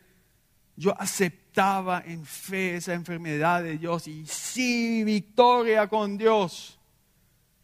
yo 0.76 0.94
aceptaba 1.00 2.02
en 2.04 2.26
fe 2.26 2.76
esa 2.76 2.92
enfermedad 2.92 3.62
de 3.62 3.78
Dios 3.78 4.06
y 4.06 4.26
sí, 4.26 5.02
victoria 5.02 5.88
con 5.88 6.18
Dios. 6.18 6.78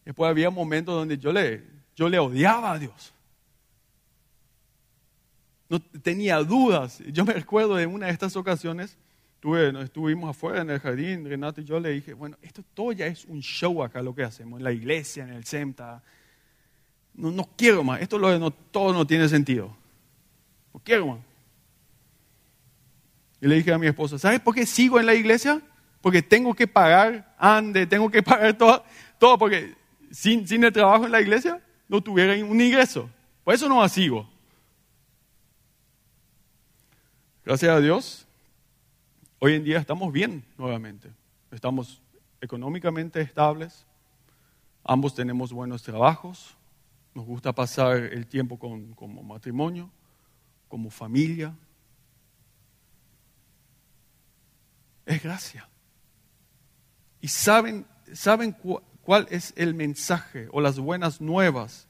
Después 0.03 0.27
había 0.27 0.49
momentos 0.49 0.95
donde 0.95 1.19
yo 1.19 1.31
le, 1.31 1.63
yo 1.95 2.09
le 2.09 2.17
odiaba 2.17 2.71
a 2.71 2.79
Dios. 2.79 3.13
No 5.69 5.79
tenía 5.79 6.37
dudas. 6.39 7.03
Yo 7.13 7.23
me 7.25 7.33
recuerdo 7.33 7.75
de 7.75 7.85
una 7.85 8.07
de 8.07 8.13
estas 8.13 8.35
ocasiones 8.35 8.97
estuvimos 9.83 10.31
afuera 10.31 10.61
en 10.61 10.69
el 10.71 10.79
jardín, 10.79 11.25
Renato 11.25 11.61
y 11.61 11.63
yo 11.63 11.79
le 11.79 11.91
dije, 11.91 12.13
bueno, 12.13 12.37
esto 12.41 12.63
todo 12.73 12.91
ya 12.91 13.05
es 13.05 13.23
un 13.25 13.41
show 13.41 13.83
acá 13.83 14.01
lo 14.01 14.13
que 14.13 14.23
hacemos, 14.23 14.59
en 14.59 14.63
la 14.63 14.71
iglesia, 14.71 15.23
en 15.23 15.33
el 15.33 15.45
CEMTA. 15.45 16.01
No, 17.13 17.31
no 17.31 17.47
quiero 17.55 17.83
más, 17.83 18.01
esto 18.01 18.17
no, 18.17 18.51
todo 18.51 18.93
no 18.93 19.05
tiene 19.05 19.27
sentido. 19.27 19.75
No 20.73 20.79
quiero 20.83 21.07
más. 21.07 21.19
Y 23.41 23.47
le 23.47 23.55
dije 23.55 23.71
a 23.71 23.77
mi 23.77 23.87
esposa, 23.87 24.19
¿sabes 24.19 24.39
por 24.39 24.53
qué 24.53 24.65
sigo 24.65 24.99
en 24.99 25.05
la 25.05 25.13
iglesia? 25.13 25.61
porque 26.01 26.21
tengo 26.21 26.53
que 26.53 26.67
pagar 26.67 27.35
ande, 27.37 27.85
tengo 27.85 28.09
que 28.09 28.23
pagar 28.23 28.57
todo, 28.57 28.83
todo 29.17 29.37
porque 29.37 29.75
sin, 30.11 30.47
sin 30.47 30.63
el 30.63 30.73
trabajo 30.73 31.05
en 31.05 31.11
la 31.11 31.21
iglesia 31.21 31.61
no 31.87 32.01
tuviera 32.01 32.33
un 32.45 32.59
ingreso. 32.59 33.09
Por 33.43 33.53
eso 33.53 33.67
no 33.67 33.87
sigo. 33.89 34.29
Gracias 37.43 37.71
a 37.71 37.79
Dios, 37.79 38.27
hoy 39.39 39.55
en 39.55 39.63
día 39.63 39.79
estamos 39.79 40.13
bien 40.13 40.43
nuevamente. 40.57 41.09
Estamos 41.51 42.01
económicamente 42.41 43.21
estables, 43.21 43.85
ambos 44.83 45.15
tenemos 45.15 45.51
buenos 45.51 45.81
trabajos, 45.81 46.55
nos 47.19 47.27
gusta 47.27 47.51
pasar 47.51 47.97
el 47.97 48.27
tiempo 48.27 48.57
con, 48.57 48.93
como 48.93 49.21
matrimonio, 49.21 49.91
como 50.69 50.89
familia. 50.89 51.53
Es 55.05 55.21
gracia. 55.21 55.67
Y 57.19 57.27
saben, 57.27 57.85
saben 58.13 58.55
cuál 59.01 59.27
es 59.31 59.53
el 59.57 59.73
mensaje 59.73 60.47
o 60.53 60.61
las 60.61 60.79
buenas 60.79 61.19
nuevas 61.19 61.89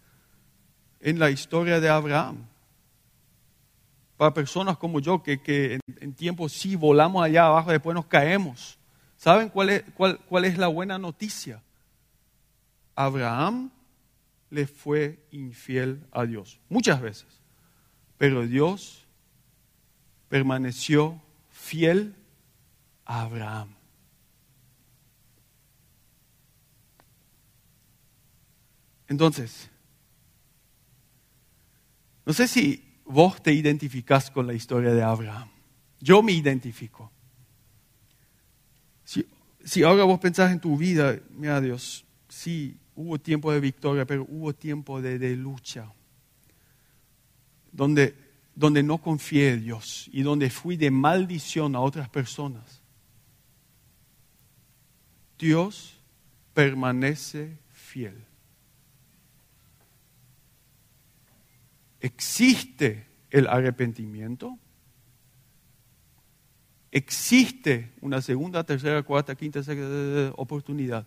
en 1.00 1.20
la 1.20 1.30
historia 1.30 1.80
de 1.80 1.90
Abraham. 1.90 2.48
Para 4.18 4.34
personas 4.34 4.80
como 4.80 5.00
yo 5.00 5.22
que, 5.22 5.40
en, 5.76 5.82
en 6.00 6.14
tiempo 6.16 6.50
sí 6.50 6.76
volamos 6.76 7.24
allá 7.24 7.46
abajo, 7.46 7.70
después 7.70 7.94
nos 7.94 8.08
caemos. 8.08 8.80
¿Saben 9.16 9.50
cuál 9.50 9.70
es, 9.70 9.84
cuál, 9.94 10.18
cuál 10.22 10.46
es 10.46 10.58
la 10.58 10.70
buena 10.70 10.98
noticia? 10.98 11.62
Abraham 12.96 13.70
le 14.50 14.68
fue 14.68 15.20
infiel 15.32 16.06
a 16.12 16.26
Dios, 16.26 16.60
muchas 16.70 17.02
veces, 17.02 17.28
pero 18.18 18.46
Dios 18.46 19.06
permaneció 20.28 21.22
fiel 21.50 22.16
a 23.06 23.22
Abraham. 23.22 23.76
Entonces, 29.08 29.70
no 32.26 32.34
sé 32.34 32.48
si 32.48 32.84
vos 33.06 33.42
te 33.42 33.52
identificás 33.52 34.30
con 34.30 34.46
la 34.46 34.54
historia 34.54 34.94
de 34.94 35.02
Abraham. 35.02 35.50
Yo 36.00 36.22
me 36.22 36.32
identifico. 36.32 37.12
Si, 39.04 39.26
si 39.66 39.82
ahora 39.82 40.04
vos 40.04 40.20
pensás 40.20 40.52
en 40.52 40.60
tu 40.60 40.78
vida, 40.78 41.20
mira 41.32 41.60
Dios, 41.60 42.06
sí, 42.28 42.78
hubo 43.00 43.20
tiempo 43.20 43.52
de 43.52 43.60
victoria, 43.60 44.06
pero 44.06 44.26
hubo 44.28 44.54
tiempo 44.54 45.02
de, 45.02 45.36
lucha, 45.36 45.92
donde, 47.72 48.16
donde 48.56 48.84
no 48.84 48.98
confié 48.98 49.54
en 49.54 49.64
Dios 49.64 50.10
y 50.12 50.22
donde 50.22 50.50
fui 50.50 50.76
de 50.76 50.92
maldición 50.92 51.76
a 51.76 51.80
otras 51.80 52.10
personas. 52.10 52.82
Dios 55.38 55.98
permanece 56.54 57.58
fiel. 57.72 58.30
existe 62.00 63.06
el 63.30 63.48
arrepentimiento, 63.48 64.58
existe 66.92 67.92
una 68.02 68.22
segunda, 68.22 68.64
tercera, 68.64 69.04
cuarta, 69.04 69.36
quinta, 69.36 69.62
sexta 69.62 70.34
oportunidad. 70.36 71.06